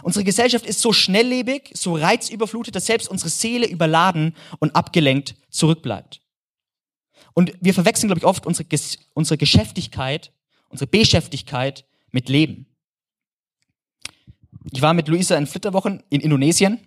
Unsere 0.03 0.25
Gesellschaft 0.25 0.67
ist 0.67 0.81
so 0.81 0.93
schnelllebig, 0.93 1.71
so 1.75 1.97
reizüberflutet, 1.97 2.75
dass 2.75 2.87
selbst 2.87 3.09
unsere 3.09 3.31
Seele 3.31 3.67
überladen 3.67 4.35
und 4.59 4.75
abgelenkt 4.77 5.35
zurückbleibt. 5.51 6.21
Und 7.35 7.53
wir 7.61 7.75
verwechseln, 7.75 8.09
glaube 8.09 8.19
ich, 8.19 8.25
oft 8.25 8.47
unsere, 8.47 8.67
unsere 9.15 9.39
Geschäftigkeit 9.39 10.33
unsere 10.69 10.89
Beschäftigkeit 10.89 11.85
mit 12.11 12.29
Leben. 12.29 12.67
Ich 14.71 14.83
war 14.83 14.95
mit 14.95 15.09
Luisa 15.09 15.37
in 15.37 15.47
Flitterwochen 15.47 16.03
in 16.11 16.21
Indonesien. 16.21 16.81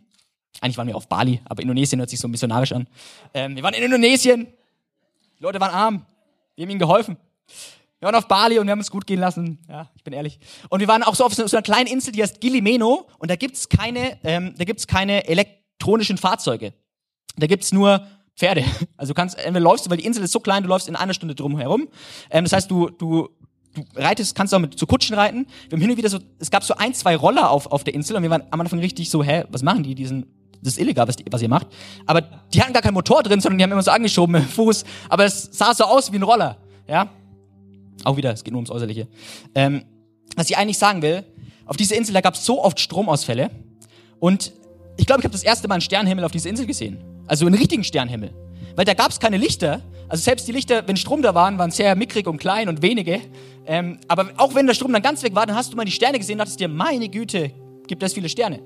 Eigentlich 0.60 0.78
waren 0.78 0.88
wir 0.88 0.96
auf 0.96 1.08
Bali, 1.08 1.42
aber 1.46 1.62
Indonesien 1.62 2.00
hört 2.00 2.10
sich 2.10 2.20
so 2.20 2.28
missionarisch 2.28 2.74
an. 2.74 2.88
Ähm, 3.34 3.56
wir 3.56 3.64
waren 3.64 3.74
in 3.74 3.84
Indonesien. 3.84 4.48
Die 5.40 5.44
Leute 5.44 5.60
waren 5.60 5.74
arm. 5.74 6.06
Wir 6.56 6.64
haben 6.64 6.70
ihnen 6.70 6.80
geholfen. 6.80 7.18
Wir 8.02 8.08
waren 8.08 8.16
auf 8.16 8.28
Bali 8.28 8.58
und 8.58 8.66
wir 8.66 8.72
haben 8.72 8.80
es 8.80 8.90
gut 8.90 9.06
gehen 9.06 9.20
lassen. 9.20 9.60
Ja, 9.70 9.88
ich 9.96 10.04
bin 10.04 10.12
ehrlich. 10.12 10.40
Und 10.70 10.80
wir 10.80 10.88
waren 10.88 11.04
auch 11.04 11.14
so 11.14 11.24
auf 11.24 11.36
so 11.36 11.44
einer 11.44 11.62
kleinen 11.62 11.86
Insel, 11.86 12.12
die 12.12 12.24
heißt 12.24 12.42
Gilimeno. 12.42 13.08
Und 13.20 13.30
da 13.30 13.36
gibt's 13.36 13.70
keine, 13.70 14.18
ähm, 14.24 14.56
da 14.58 14.64
gibt's 14.64 14.88
keine 14.88 15.28
elektronischen 15.28 16.18
Fahrzeuge. 16.18 16.74
Da 17.38 17.46
gibt's 17.46 17.72
nur 17.72 18.08
Pferde. 18.36 18.66
Also 18.98 19.14
kannst, 19.14 19.38
entweder 19.38 19.60
läufst 19.60 19.86
du, 19.86 19.92
weil 19.92 19.98
die 19.98 20.06
Insel 20.06 20.24
ist 20.24 20.32
so 20.32 20.40
klein, 20.40 20.64
du 20.64 20.70
läufst 20.70 20.88
in 20.88 20.96
einer 20.96 21.14
Stunde 21.14 21.36
drum 21.36 21.60
herum. 21.60 21.90
Ähm, 22.32 22.44
das 22.44 22.54
heißt, 22.54 22.72
du, 22.72 22.90
du, 22.90 23.30
du 23.76 23.84
reitest, 23.96 24.34
kannst 24.34 24.52
auch 24.56 24.60
mit 24.60 24.80
zu 24.80 24.88
Kutschen 24.88 25.16
reiten. 25.16 25.46
Wir 25.70 25.76
haben 25.76 25.82
hin 25.82 25.92
und 25.92 25.98
wieder 25.98 26.10
so, 26.10 26.18
es 26.40 26.50
gab 26.50 26.64
so 26.64 26.74
ein, 26.78 26.96
zwei 26.96 27.16
Roller 27.16 27.52
auf, 27.52 27.68
auf 27.68 27.84
der 27.84 27.94
Insel 27.94 28.16
und 28.16 28.24
wir 28.24 28.32
waren 28.32 28.46
am 28.50 28.62
Anfang 28.62 28.80
richtig 28.80 29.12
so, 29.12 29.24
hä, 29.24 29.44
was 29.50 29.62
machen 29.62 29.84
die? 29.84 29.94
Die 29.94 30.08
sind, 30.08 30.26
das 30.60 30.74
ist 30.74 30.80
illegal, 30.80 31.08
was, 31.08 31.18
die, 31.18 31.26
was 31.30 31.44
ihr 31.44 31.50
macht. 31.50 31.68
Aber 32.08 32.22
die 32.22 32.64
hatten 32.64 32.74
gar 32.74 32.82
keinen 32.82 32.96
Motor 32.96 33.22
drin, 33.22 33.42
sondern 33.42 33.60
die 33.60 33.64
haben 33.64 33.72
immer 33.72 33.84
so 33.84 33.92
angeschoben 33.92 34.32
mit 34.34 34.42
dem 34.42 34.50
Fuß. 34.50 34.86
Aber 35.08 35.26
es 35.26 35.50
sah 35.52 35.76
so 35.76 35.84
aus 35.84 36.12
wie 36.12 36.16
ein 36.16 36.24
Roller. 36.24 36.58
Ja? 36.88 37.12
Auch 38.04 38.18
wieder, 38.18 38.32
es 38.32 38.44
geht 38.44 38.52
nur 38.52 38.60
ums 38.60 38.72
Äußerliche. 38.72 39.08
Ähm, 39.56 39.84
was 40.36 40.50
ich 40.50 40.58
eigentlich 40.58 40.78
sagen 40.78 41.02
will, 41.02 41.24
auf 41.66 41.78
dieser 41.78 41.96
Insel, 41.96 42.14
da 42.14 42.22
gab 42.22 42.36
es 42.36 42.46
so 42.46 42.64
oft 42.64 42.80
Stromausfälle. 42.80 43.50
Und 44.20 44.54
ich 44.98 45.06
glaube, 45.06 45.22
ich 45.22 45.26
habe 45.26 45.34
das 45.34 45.44
erste 45.44 45.68
Mal 45.68 45.76
einen 45.76 45.82
Sternenhimmel 45.82 46.24
auf 46.24 46.32
dieser 46.32 46.50
Insel 46.50 46.66
gesehen. 46.66 47.04
Also 47.28 47.46
einen 47.46 47.56
richtigen 47.56 47.84
Sternenhimmel. 47.84 48.32
Weil 48.76 48.86
da 48.86 48.94
gab 48.94 49.12
es 49.12 49.20
keine 49.20 49.38
Lichter. 49.38 49.82
Also 50.08 50.24
selbst 50.24 50.48
die 50.48 50.52
Lichter, 50.52 50.88
wenn 50.88 50.98
Strom 50.98 51.22
da 51.22 51.34
waren, 51.34 51.58
waren 51.58 51.72
sehr 51.72 51.96
mickrig 51.96 52.28
und 52.28 52.38
klein 52.38 52.70
und 52.70 52.82
wenige. 52.82 53.22
Ähm, 53.66 54.00
aber 54.08 54.32
auch 54.38 54.56
wenn 54.56 54.68
der 54.68 54.74
Strom 54.74 54.92
dann 54.92 55.02
ganz 55.02 55.24
weg 55.24 55.36
war, 55.36 55.46
dann 55.46 55.56
hast 55.56 55.72
du 55.72 55.78
mal 55.78 55.86
die 55.86 55.92
Sterne 55.92 56.18
gesehen 56.18 56.34
und 56.34 56.40
dachtest 56.40 56.60
dir, 56.60 56.68
meine 56.68 57.10
Güte, 57.10 57.52
gibt 57.88 58.04
es 58.04 58.14
viele 58.14 58.30
Sterne. 58.30 58.60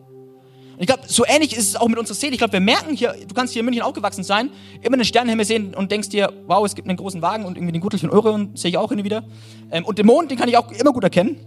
Und 0.76 0.82
ich 0.82 0.88
glaube, 0.88 1.04
so 1.08 1.26
ähnlich 1.26 1.56
ist 1.56 1.70
es 1.70 1.76
auch 1.78 1.88
mit 1.88 1.98
unserer 1.98 2.16
Seele. 2.16 2.34
Ich 2.34 2.38
glaube, 2.38 2.54
wir 2.54 2.60
merken 2.60 2.96
hier, 2.96 3.16
du 3.28 3.34
kannst 3.34 3.54
hier 3.54 3.62
in 3.62 3.66
München 3.66 3.82
aufgewachsen 3.82 4.26
sein, 4.26 4.50
immer 4.82 4.96
einen 4.96 5.06
Sternenhimmel 5.06 5.46
sehen 5.46 5.74
und 5.74 5.90
denkst 5.90 6.10
dir, 6.10 6.34
wow, 6.48 6.66
es 6.66 6.76
gibt 6.76 6.88
einen 6.90 6.98
großen 6.98 7.22
Wagen 7.22 7.46
und 7.46 7.56
irgendwie 7.56 7.72
den 7.72 7.82
Gürtel 7.82 7.98
von 7.98 8.10
Orion, 8.10 8.52
sehe 8.56 8.72
ich 8.72 8.78
auch 8.78 8.90
hin 8.90 9.00
und 9.00 9.06
wieder. 9.06 9.24
Ähm, 9.72 9.86
und 9.86 9.98
den 9.98 10.06
Mond, 10.06 10.32
den 10.32 10.38
kann 10.38 10.50
ich 10.50 10.58
auch 10.58 10.70
immer 10.72 10.92
gut 10.92 11.06
erkennen. 11.06 11.38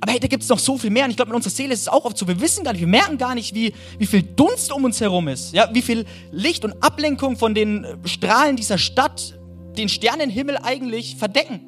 Aber 0.00 0.12
hey, 0.12 0.18
da 0.18 0.26
gibt 0.26 0.42
es 0.42 0.48
noch 0.48 0.58
so 0.58 0.76
viel 0.76 0.90
mehr. 0.90 1.04
Und 1.04 1.10
ich 1.10 1.16
glaube, 1.16 1.28
mit 1.28 1.36
unserer 1.36 1.52
Seele 1.52 1.74
ist 1.74 1.82
es 1.82 1.88
auch 1.88 2.04
oft 2.04 2.16
so. 2.16 2.26
Wir 2.26 2.40
wissen 2.40 2.64
gar 2.64 2.72
nicht, 2.72 2.80
wir 2.80 2.88
merken 2.88 3.16
gar 3.16 3.34
nicht, 3.34 3.54
wie, 3.54 3.72
wie 3.98 4.06
viel 4.06 4.22
Dunst 4.22 4.72
um 4.72 4.84
uns 4.84 5.00
herum 5.00 5.28
ist. 5.28 5.52
Ja, 5.52 5.68
wie 5.72 5.82
viel 5.82 6.04
Licht 6.32 6.64
und 6.64 6.82
Ablenkung 6.82 7.36
von 7.36 7.54
den 7.54 7.86
Strahlen 8.06 8.56
dieser 8.56 8.78
Stadt 8.78 9.38
den 9.76 9.88
Sternenhimmel 9.88 10.56
eigentlich 10.62 11.16
verdecken. 11.16 11.60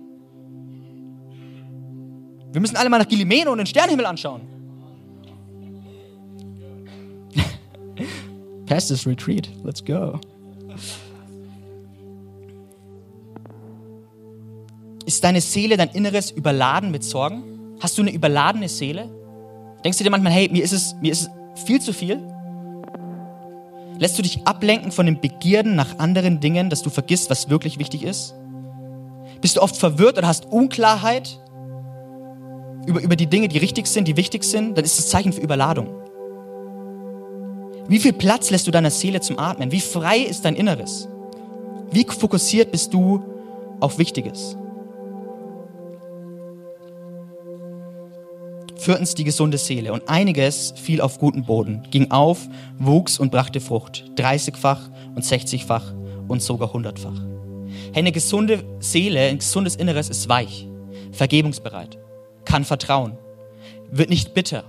Wir 2.51 2.61
müssen 2.61 2.77
alle 2.77 2.91
mal 2.91 2.99
nach 2.99 3.09
Gilimeno 3.09 3.53
und 3.53 3.59
den 3.59 3.67
Sternenhimmel 3.67 4.07
anschauen. 4.07 4.52
Pastors 8.73 9.07
Retreat, 9.07 9.51
let's 9.65 9.85
go. 9.85 10.19
Ist 15.05 15.23
deine 15.23 15.43
Seele, 15.43 15.77
dein 15.77 15.91
Inneres 15.91 16.31
überladen 16.31 16.91
mit 16.91 17.05
Sorgen? 17.05 17.77
Hast 17.81 17.99
du 17.99 18.03
eine 18.03 18.13
überladene 18.13 18.71
Seele? 18.71 19.11
Denkst 19.85 19.99
du 19.99 20.05
dir 20.05 20.11
manchmal, 20.11 20.33
hey, 20.33 20.49
mir 20.51 20.65
ist 20.65 20.73
es, 20.73 20.97
mir 21.03 21.13
ist 21.13 21.29
es 21.55 21.63
viel 21.65 21.83
zu 21.83 21.93
viel? 21.93 22.19
Lässt 23.99 24.17
du 24.17 24.23
dich 24.23 24.47
ablenken 24.47 24.91
von 24.91 25.05
den 25.05 25.21
Begierden 25.21 25.77
nach 25.77 25.99
anderen 25.99 26.41
Dingen, 26.41 26.71
dass 26.71 26.81
du 26.81 26.89
vergisst, 26.89 27.29
was 27.29 27.51
wirklich 27.51 27.79
wichtig 27.79 28.03
ist? 28.03 28.35
Bist 29.43 29.59
du 29.59 29.61
oft 29.61 29.77
verwirrt 29.77 30.17
oder 30.17 30.29
hast 30.29 30.47
Unklarheit 30.47 31.39
über, 32.87 33.03
über 33.03 33.17
die 33.17 33.27
Dinge, 33.27 33.49
die 33.49 33.59
richtig 33.59 33.87
sind, 33.87 34.09
die 34.09 34.17
wichtig 34.17 34.45
sind? 34.45 34.79
Dann 34.79 34.85
ist 34.87 34.99
das 34.99 35.11
Zeichen 35.11 35.35
für 35.35 35.43
Überladung. 35.43 35.89
Wie 37.93 37.99
viel 37.99 38.15
Platz 38.15 38.49
lässt 38.49 38.67
du 38.67 38.71
deiner 38.71 38.91
Seele 38.91 39.21
zum 39.21 39.39
Atmen? 39.39 39.71
Wie 39.71 39.79
frei 39.79 40.21
ist 40.21 40.47
dein 40.47 40.57
Inneres? 40.57 41.11
Wie 41.91 42.07
fokussiert 42.07 42.73
bist 42.73 42.95
du 42.95 43.23
auf 43.81 43.99
Wichtiges? 43.99 44.57
Viertens 48.79 49.15
die 49.15 49.25
gesunde 49.25 49.59
Seele. 49.59 49.93
Und 49.93 50.09
einiges 50.09 50.73
fiel 50.75 51.03
auf 51.03 51.19
guten 51.19 51.45
Boden, 51.45 51.87
ging 51.91 52.11
auf, 52.11 52.49
wuchs 52.79 53.19
und 53.19 53.31
brachte 53.31 53.61
Frucht. 53.61 54.07
30-fach 54.17 54.89
und 55.15 55.23
60-fach 55.23 55.93
und 56.29 56.41
sogar 56.41 56.73
hundertfach. 56.73 57.21
Hey, 57.93 57.99
eine 57.99 58.13
gesunde 58.13 58.65
Seele, 58.79 59.21
ein 59.21 59.37
gesundes 59.37 59.77
Inneres 59.77 60.09
ist 60.09 60.31
weich, 60.31 60.67
vergebungsbereit, 61.11 61.99
kann 62.47 62.65
vertrauen, 62.65 63.19
wird 63.91 64.09
nicht 64.09 64.33
bitter, 64.33 64.65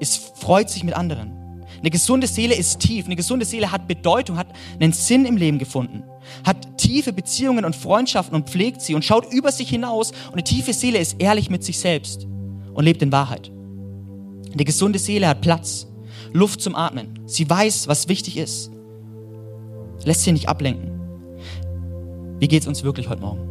es 0.00 0.16
freut 0.16 0.70
sich 0.70 0.84
mit 0.84 0.96
anderen. 0.96 1.43
Eine 1.84 1.90
gesunde 1.90 2.26
Seele 2.26 2.54
ist 2.54 2.80
tief, 2.80 3.04
eine 3.04 3.14
gesunde 3.14 3.44
Seele 3.44 3.70
hat 3.70 3.86
Bedeutung, 3.86 4.38
hat 4.38 4.46
einen 4.80 4.94
Sinn 4.94 5.26
im 5.26 5.36
Leben 5.36 5.58
gefunden, 5.58 6.02
hat 6.42 6.78
tiefe 6.78 7.12
Beziehungen 7.12 7.66
und 7.66 7.76
Freundschaften 7.76 8.34
und 8.34 8.48
pflegt 8.48 8.80
sie 8.80 8.94
und 8.94 9.04
schaut 9.04 9.30
über 9.30 9.52
sich 9.52 9.68
hinaus. 9.68 10.12
Und 10.28 10.32
eine 10.32 10.44
tiefe 10.44 10.72
Seele 10.72 10.98
ist 10.98 11.20
ehrlich 11.20 11.50
mit 11.50 11.62
sich 11.62 11.78
selbst 11.78 12.26
und 12.72 12.84
lebt 12.86 13.02
in 13.02 13.12
Wahrheit. 13.12 13.52
Eine 14.50 14.64
gesunde 14.64 14.98
Seele 14.98 15.28
hat 15.28 15.42
Platz, 15.42 15.86
Luft 16.32 16.62
zum 16.62 16.74
Atmen. 16.74 17.20
Sie 17.26 17.50
weiß, 17.50 17.86
was 17.86 18.08
wichtig 18.08 18.38
ist. 18.38 18.70
Lässt 20.06 20.22
sich 20.22 20.32
nicht 20.32 20.48
ablenken. 20.48 20.90
Wie 22.38 22.48
geht 22.48 22.62
es 22.62 22.66
uns 22.66 22.82
wirklich 22.82 23.10
heute 23.10 23.20
Morgen? 23.20 23.46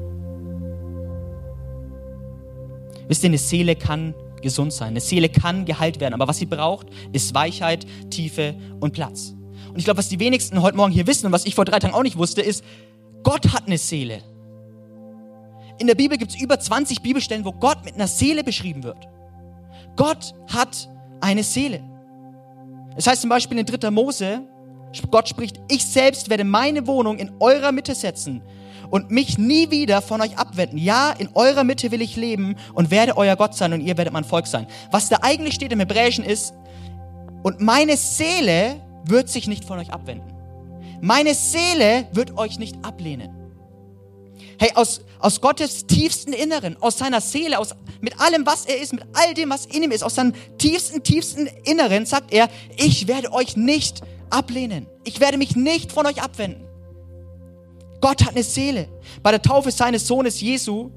Wisst 3.07 3.23
ihr, 3.23 3.29
eine 3.29 3.37
Seele 3.37 3.75
kann 3.75 4.15
gesund 4.43 4.71
sein. 4.71 4.89
Eine 4.89 5.01
Seele 5.01 5.29
kann 5.29 5.65
geheilt 5.65 5.99
werden, 5.99 6.13
aber 6.13 6.27
was 6.27 6.37
sie 6.37 6.45
braucht, 6.45 6.87
ist 7.11 7.33
Weichheit, 7.33 7.85
Tiefe 8.11 8.55
und 8.79 8.93
Platz. 8.93 9.33
Und 9.69 9.79
ich 9.79 9.85
glaube, 9.85 9.97
was 9.97 10.09
die 10.09 10.19
wenigsten 10.19 10.61
heute 10.61 10.77
Morgen 10.77 10.91
hier 10.91 11.07
wissen 11.07 11.25
und 11.25 11.31
was 11.31 11.45
ich 11.45 11.55
vor 11.55 11.65
drei 11.65 11.79
Tagen 11.79 11.95
auch 11.95 12.03
nicht 12.03 12.17
wusste, 12.17 12.41
ist, 12.41 12.63
Gott 13.23 13.51
hat 13.53 13.65
eine 13.65 13.79
Seele. 13.79 14.21
In 15.79 15.87
der 15.87 15.95
Bibel 15.95 16.17
gibt 16.17 16.31
es 16.31 16.39
über 16.39 16.59
20 16.59 17.01
Bibelstellen, 17.01 17.45
wo 17.45 17.51
Gott 17.51 17.83
mit 17.83 17.95
einer 17.95 18.07
Seele 18.07 18.43
beschrieben 18.43 18.83
wird. 18.83 19.07
Gott 19.95 20.35
hat 20.47 20.89
eine 21.19 21.43
Seele. 21.43 21.81
Es 22.89 23.05
das 23.05 23.07
heißt 23.07 23.21
zum 23.21 23.29
Beispiel 23.29 23.57
in 23.57 23.65
3. 23.65 23.89
Mose, 23.89 24.41
Gott 25.09 25.27
spricht, 25.27 25.59
ich 25.69 25.83
selbst 25.83 26.29
werde 26.29 26.43
meine 26.43 26.85
Wohnung 26.85 27.17
in 27.17 27.31
eurer 27.39 27.71
Mitte 27.71 27.95
setzen 27.95 28.43
und 28.89 29.11
mich 29.11 29.37
nie 29.37 29.71
wieder 29.71 30.01
von 30.01 30.21
euch 30.21 30.37
abwenden. 30.37 30.77
Ja, 30.77 31.11
in 31.11 31.29
eurer 31.33 31.63
Mitte 31.63 31.91
will 31.91 32.01
ich 32.01 32.15
leben 32.15 32.55
und 32.73 32.91
werde 32.91 33.17
euer 33.17 33.35
Gott 33.35 33.55
sein 33.55 33.73
und 33.73 33.81
ihr 33.81 33.97
werdet 33.97 34.13
mein 34.13 34.23
Volk 34.23 34.47
sein. 34.47 34.67
Was 34.91 35.09
da 35.09 35.17
eigentlich 35.21 35.55
steht 35.55 35.71
im 35.71 35.79
Hebräischen 35.79 36.23
ist, 36.23 36.53
und 37.43 37.59
meine 37.59 37.97
Seele 37.97 38.81
wird 39.05 39.29
sich 39.29 39.47
nicht 39.47 39.65
von 39.65 39.77
euch 39.77 39.91
abwenden. 39.91 40.33
Meine 41.01 41.35
Seele 41.35 42.07
wird 42.13 42.37
euch 42.37 42.57
nicht 42.57 42.83
ablehnen. 42.83 43.29
Hey, 44.57 44.71
aus, 44.75 45.01
aus 45.19 45.41
Gottes 45.41 45.85
tiefsten 45.85 46.31
Inneren, 46.31 46.81
aus 46.81 46.97
seiner 46.97 47.19
Seele, 47.19 47.59
aus, 47.59 47.75
mit 47.99 48.19
allem, 48.19 48.45
was 48.45 48.65
er 48.65 48.79
ist, 48.79 48.93
mit 48.93 49.03
all 49.13 49.33
dem, 49.33 49.49
was 49.49 49.65
in 49.65 49.83
ihm 49.83 49.91
ist, 49.91 50.03
aus 50.03 50.15
seinem 50.15 50.33
tiefsten, 50.57 51.03
tiefsten 51.03 51.47
Inneren 51.65 52.05
sagt 52.05 52.31
er, 52.33 52.49
ich 52.77 53.07
werde 53.07 53.33
euch 53.33 53.57
nicht 53.57 54.01
ablehnen. 54.29 54.87
Ich 55.03 55.19
werde 55.19 55.37
mich 55.37 55.55
nicht 55.57 55.91
von 55.91 56.05
euch 56.05 56.21
abwenden. 56.21 56.63
Gott 58.03 58.21
hat 58.25 58.31
eine 58.31 58.43
Seele. 58.43 58.89
Bei 59.23 59.31
der 59.31 59.41
Taufe 59.41 59.71
seines 59.71 60.05
Sohnes 60.05 60.41
Jesu 60.41 60.91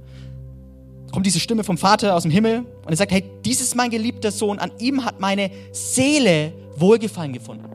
kommt 1.12 1.24
diese 1.24 1.38
Stimme 1.38 1.62
vom 1.62 1.78
Vater 1.78 2.16
aus 2.16 2.22
dem 2.22 2.32
Himmel 2.32 2.66
und 2.84 2.90
er 2.90 2.96
sagt, 2.96 3.12
hey, 3.12 3.22
dies 3.44 3.60
ist 3.60 3.76
mein 3.76 3.90
geliebter 3.90 4.32
Sohn, 4.32 4.58
an 4.58 4.72
ihm 4.80 5.04
hat 5.04 5.20
meine 5.20 5.52
Seele 5.70 6.52
Wohlgefallen 6.74 7.32
gefunden. 7.32 7.66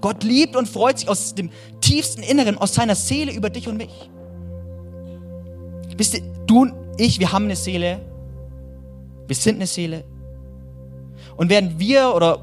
Gott 0.00 0.24
liebt 0.24 0.56
und 0.56 0.68
freut 0.68 0.98
sich 0.98 1.08
aus 1.08 1.36
dem 1.36 1.50
tiefsten 1.80 2.24
Inneren, 2.24 2.58
aus 2.58 2.74
seiner 2.74 2.96
Seele 2.96 3.32
über 3.32 3.50
dich 3.50 3.68
und 3.68 3.76
mich. 3.76 4.10
Wisst 5.96 6.14
ihr, 6.14 6.22
du 6.48 6.62
und 6.62 6.74
ich, 6.96 7.20
wir 7.20 7.30
haben 7.30 7.44
eine 7.44 7.54
Seele, 7.54 8.00
wir 9.28 9.36
sind 9.36 9.58
eine 9.58 9.68
Seele. 9.68 10.02
Und 11.36 11.50
während 11.50 11.78
wir 11.78 12.12
oder 12.16 12.40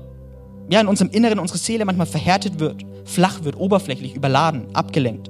ja, 0.69 0.79
in 0.79 0.87
unserem 0.87 1.11
Inneren 1.11 1.37
unsere 1.37 1.59
Seele 1.59 1.83
manchmal 1.83 2.07
verhärtet 2.07 2.61
wird, 2.61 2.85
flach 3.03 3.43
wird, 3.43 3.57
oberflächlich, 3.57 4.15
überladen, 4.15 4.73
abgelenkt, 4.73 5.29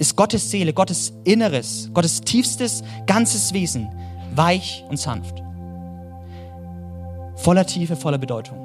ist 0.00 0.16
Gottes 0.16 0.50
Seele, 0.50 0.72
Gottes 0.72 1.12
Inneres, 1.24 1.90
Gottes 1.92 2.22
tiefstes, 2.22 2.82
ganzes 3.06 3.52
Wesen 3.52 3.88
weich 4.34 4.82
und 4.88 4.98
sanft. 4.98 5.42
Voller 7.36 7.66
Tiefe, 7.66 7.96
voller 7.96 8.16
Bedeutung. 8.16 8.58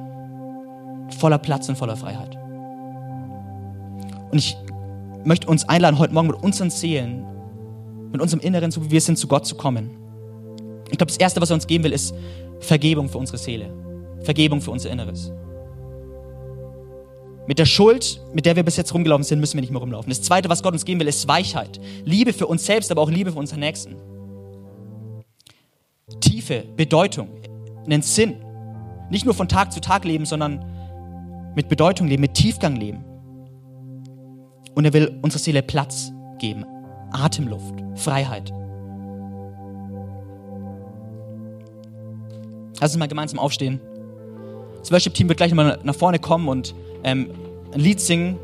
Voller 1.19 1.37
Platz 1.37 1.67
und 1.67 1.77
voller 1.77 1.97
Freiheit. 1.97 2.37
Und 4.31 4.37
ich 4.37 4.57
möchte 5.25 5.47
uns 5.47 5.67
einladen, 5.67 5.99
heute 5.99 6.13
Morgen 6.13 6.27
mit 6.27 6.41
unseren 6.41 6.69
Seelen, 6.69 7.25
mit 8.11 8.21
unserem 8.21 8.39
Inneren, 8.39 8.71
so 8.71 8.83
wie 8.85 8.91
wir 8.91 9.01
sind, 9.01 9.17
zu 9.17 9.27
Gott 9.27 9.45
zu 9.45 9.55
kommen. 9.55 9.89
Ich 10.89 10.97
glaube, 10.97 11.11
das 11.11 11.17
Erste, 11.17 11.41
was 11.41 11.49
er 11.49 11.55
uns 11.55 11.67
geben 11.67 11.83
will, 11.83 11.91
ist 11.91 12.15
Vergebung 12.61 13.09
für 13.09 13.17
unsere 13.17 13.37
Seele. 13.37 13.73
Vergebung 14.21 14.61
für 14.61 14.71
unser 14.71 14.89
Inneres. 14.89 15.31
Mit 17.47 17.59
der 17.59 17.65
Schuld, 17.65 18.21
mit 18.33 18.45
der 18.45 18.55
wir 18.55 18.63
bis 18.63 18.75
jetzt 18.75 18.93
rumgelaufen 18.93 19.23
sind, 19.23 19.39
müssen 19.39 19.55
wir 19.55 19.61
nicht 19.61 19.71
mehr 19.71 19.81
rumlaufen. 19.81 20.09
Das 20.09 20.21
Zweite, 20.21 20.49
was 20.49 20.63
Gott 20.63 20.73
uns 20.73 20.83
geben 20.83 20.99
will, 20.99 21.07
ist 21.07 21.27
Weichheit. 21.27 21.79
Liebe 22.03 22.33
für 22.33 22.47
uns 22.47 22.65
selbst, 22.65 22.91
aber 22.91 23.01
auch 23.01 23.09
Liebe 23.09 23.31
für 23.31 23.39
unseren 23.39 23.59
Nächsten. 23.59 23.95
Tiefe, 26.21 26.65
Bedeutung, 26.75 27.29
einen 27.85 28.01
Sinn. 28.01 28.35
Nicht 29.11 29.25
nur 29.25 29.35
von 29.35 29.47
Tag 29.47 29.71
zu 29.71 29.79
Tag 29.79 30.05
leben, 30.05 30.25
sondern 30.25 30.65
mit 31.55 31.69
Bedeutung 31.69 32.07
leben, 32.07 32.21
mit 32.21 32.33
Tiefgang 32.33 32.75
leben. 32.75 33.03
Und 34.73 34.85
er 34.85 34.93
will 34.93 35.19
unserer 35.21 35.39
Seele 35.39 35.61
Platz 35.61 36.11
geben, 36.39 36.65
Atemluft, 37.11 37.75
Freiheit. 37.95 38.51
Lass 42.81 42.91
uns 42.91 42.97
mal 42.97 43.07
gemeinsam 43.07 43.39
aufstehen. 43.39 43.79
Das 44.79 44.91
Worship-Team 44.91 45.29
wird 45.29 45.37
gleich 45.37 45.51
nochmal 45.51 45.79
nach 45.83 45.95
vorne 45.95 46.19
kommen 46.19 46.47
und 46.47 46.75
ähm, 47.05 47.29
ein 47.71 47.79
Lied 47.79 48.01
singen. 48.01 48.37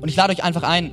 Und 0.00 0.08
ich 0.08 0.14
lade 0.14 0.32
euch 0.32 0.44
einfach 0.44 0.62
ein, 0.62 0.92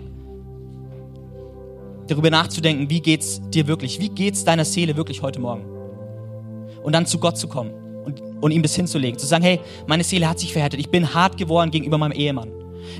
darüber 2.08 2.30
nachzudenken, 2.30 2.90
wie 2.90 3.02
geht's 3.02 3.42
dir 3.50 3.68
wirklich? 3.68 4.00
Wie 4.00 4.10
geht's 4.10 4.44
deiner 4.44 4.66
Seele 4.66 4.96
wirklich 4.96 5.22
heute 5.22 5.40
Morgen? 5.40 5.66
Und 6.82 6.94
dann 6.94 7.06
zu 7.06 7.20
Gott 7.20 7.38
zu 7.38 7.48
kommen 7.48 7.72
und, 8.06 8.22
und 8.42 8.52
ihm 8.52 8.64
das 8.64 8.76
hinzulegen. 8.76 9.20
Zu 9.20 9.28
sagen, 9.28 9.44
hey, 9.44 9.60
meine 9.86 10.04
Seele 10.04 10.28
hat 10.28 10.40
sich 10.40 10.54
verhärtet. 10.54 10.80
Ich 10.80 10.90
bin 10.90 11.14
hart 11.14 11.38
geworden 11.38 11.70
gegenüber 11.70 11.98
meinem 11.98 12.14
Ehemann. 12.14 12.52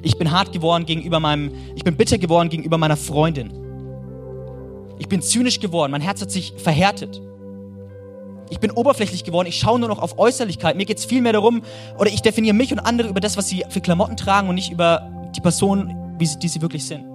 Ich 0.02 0.18
bin 0.18 0.32
hart 0.32 0.52
geworden 0.52 0.86
gegenüber 0.86 1.20
meinem, 1.20 1.52
ich 1.76 1.84
bin 1.84 1.96
bitter 1.96 2.18
geworden 2.18 2.50
gegenüber 2.50 2.78
meiner 2.78 2.98
Freundin. 2.98 3.52
Ich 5.00 5.08
bin 5.08 5.22
zynisch 5.22 5.60
geworden. 5.60 5.92
Mein 5.92 6.02
Herz 6.02 6.22
hat 6.22 6.32
sich 6.32 6.54
verhärtet. 6.58 7.22
Ich 8.50 8.60
bin 8.60 8.72
oberflächlich 8.72 9.24
geworden. 9.24 9.48
Ich 9.48 9.58
schaue 9.58 9.80
nur 9.80 9.90
noch 9.90 10.00
auf 10.00 10.20
Äußerlichkeit. 10.20 10.76
Mir 10.76 10.86
geht 10.86 10.98
es 10.98 11.06
viel 11.06 11.22
mehr 11.22 11.34
darum, 11.34 11.64
oder 11.98 12.10
ich 12.10 12.22
definiere 12.22 12.54
mich 12.54 12.72
und 12.72 12.80
andere 12.80 13.08
über 13.08 13.20
das, 13.20 13.38
was 13.38 13.50
sie 13.50 13.64
für 13.70 13.82
Klamotten 13.82 14.18
tragen 14.18 14.50
und 14.50 14.56
nicht 14.56 14.72
über 14.72 15.10
die 15.36 15.42
Person, 15.42 15.96
wie 16.20 16.26
sie, 16.26 16.40
die 16.40 16.48
sie 16.48 16.62
wirklich 16.62 16.86
sind. 16.86 17.06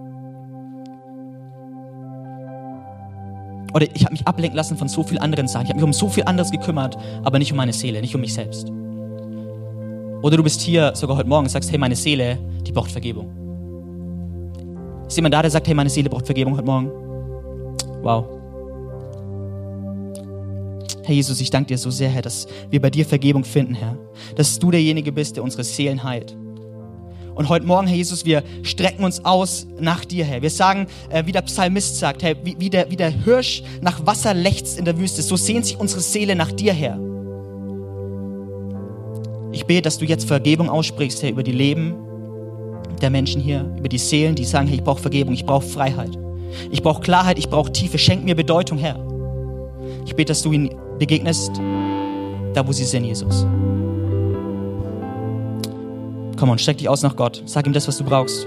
Oder 3.75 3.87
ich 3.95 4.05
habe 4.05 4.13
mich 4.13 4.27
ablenken 4.27 4.57
lassen 4.57 4.77
von 4.77 4.89
so 4.89 5.03
vielen 5.03 5.21
anderen 5.21 5.47
Sachen. 5.47 5.67
Ich 5.67 5.71
habe 5.71 5.79
mich 5.79 5.85
um 5.85 5.93
so 5.93 6.09
viel 6.09 6.25
anderes 6.25 6.51
gekümmert, 6.51 6.97
aber 7.23 7.39
nicht 7.39 7.53
um 7.53 7.57
meine 7.57 7.73
Seele, 7.73 8.01
nicht 8.01 8.15
um 8.15 8.21
mich 8.21 8.35
selbst. 8.35 8.73
Oder 10.23 10.37
du 10.37 10.43
bist 10.43 10.61
hier 10.61 10.93
sogar 10.95 11.17
heute 11.17 11.29
Morgen 11.29 11.45
und 11.45 11.51
sagst, 11.51 11.71
hey, 11.71 11.79
meine 11.79 11.95
Seele, 11.95 12.39
die 12.67 12.73
braucht 12.73 12.91
Vergebung. 12.91 13.31
Ist 15.07 15.17
jemand 15.17 15.35
da, 15.35 15.43
der 15.43 15.51
sagt, 15.51 15.69
hey, 15.69 15.75
meine 15.75 15.91
Seele 15.91 16.11
braucht 16.11 16.27
Vergebung 16.27 16.57
heute 16.57 16.67
Morgen? 16.67 16.91
Wow. 18.03 18.38
Herr 21.09 21.15
Jesus, 21.15 21.41
ich 21.41 21.49
danke 21.49 21.69
dir 21.69 21.79
so 21.79 21.91
sehr, 21.91 22.11
Herr, 22.11 22.21
dass 22.21 22.47
wir 22.69 22.83
bei 22.83 22.91
dir 22.91 23.07
Vergebung 23.07 23.43
finden, 23.43 23.73
Herr. 23.73 23.97
Dass 24.37 24.59
du 24.59 24.71
derjenige 24.71 25.11
bist, 25.11 25.37
der 25.37 25.43
unsere 25.43 25.65
Seelen 25.65 26.05
heilt. 26.05 26.37
Und 27.35 27.49
heute 27.49 27.65
Morgen, 27.65 27.87
Herr 27.87 27.97
Jesus, 27.97 28.27
wir 28.27 28.43
strecken 28.63 29.05
uns 29.05 29.25
aus 29.25 29.67
nach 29.81 30.05
dir, 30.05 30.27
Herr. 30.27 30.43
Wir 30.43 30.51
sagen, 30.51 30.87
äh, 31.09 31.25
wie 31.25 31.33
der 31.33 31.41
Psalmist 31.41 31.97
sagt, 31.97 32.23
Herr, 32.23 32.35
wie, 32.45 32.57
wie, 32.59 32.69
der, 32.69 32.91
wie 32.91 32.97
der 32.97 33.09
Hirsch 33.09 33.63
nach 33.81 34.05
Wasser 34.05 34.35
lechzt 34.35 34.79
in 34.79 34.85
der 34.85 34.99
Wüste, 34.99 35.23
so 35.23 35.37
sehnt 35.37 35.65
sich 35.65 35.81
unsere 35.81 36.03
Seele 36.03 36.37
nach 36.37 36.53
dir, 36.53 36.75
Herr. 36.75 37.01
Ich 39.53 39.65
bete, 39.65 39.81
dass 39.81 39.97
du 39.97 40.05
jetzt 40.05 40.29
Vergebung 40.29 40.69
aussprichst, 40.69 41.23
Herr, 41.23 41.31
über 41.31 41.43
die 41.43 41.53
Leben 41.53 41.95
der 43.01 43.09
Menschen 43.09 43.41
hier, 43.41 43.65
über 43.79 43.89
die 43.89 43.97
Seelen, 43.97 44.35
die 44.35 44.45
sagen, 44.45 44.67
hey, 44.67 44.77
ich 44.77 44.85
brauche 44.85 45.01
Vergebung, 45.01 45.33
ich 45.33 45.47
brauche 45.47 45.67
Freiheit. 45.67 46.19
Ich 46.71 46.83
brauche 46.83 47.01
Klarheit, 47.01 47.39
ich 47.39 47.49
brauche 47.49 47.73
Tiefe. 47.73 47.97
Schenk 47.97 48.27
mir 48.27 48.35
Bedeutung, 48.35 48.77
Herr. 48.77 49.03
Ich 50.05 50.15
bete, 50.15 50.33
dass 50.33 50.43
du 50.43 50.53
ihnen 50.53 50.69
begegnest, 50.99 51.53
da 52.55 52.67
wo 52.67 52.73
sie 52.73 52.85
sind, 52.85 53.05
Jesus. 53.05 53.47
Komm 56.37 56.51
und 56.51 56.61
streck 56.61 56.79
dich 56.79 56.89
aus 56.89 57.03
nach 57.03 57.17
Gott. 57.17 57.43
Sag 57.47 57.67
ihm 57.67 57.73
das, 57.73 57.89
was 57.89 57.99
du 57.99 58.05
brauchst. 58.05 58.47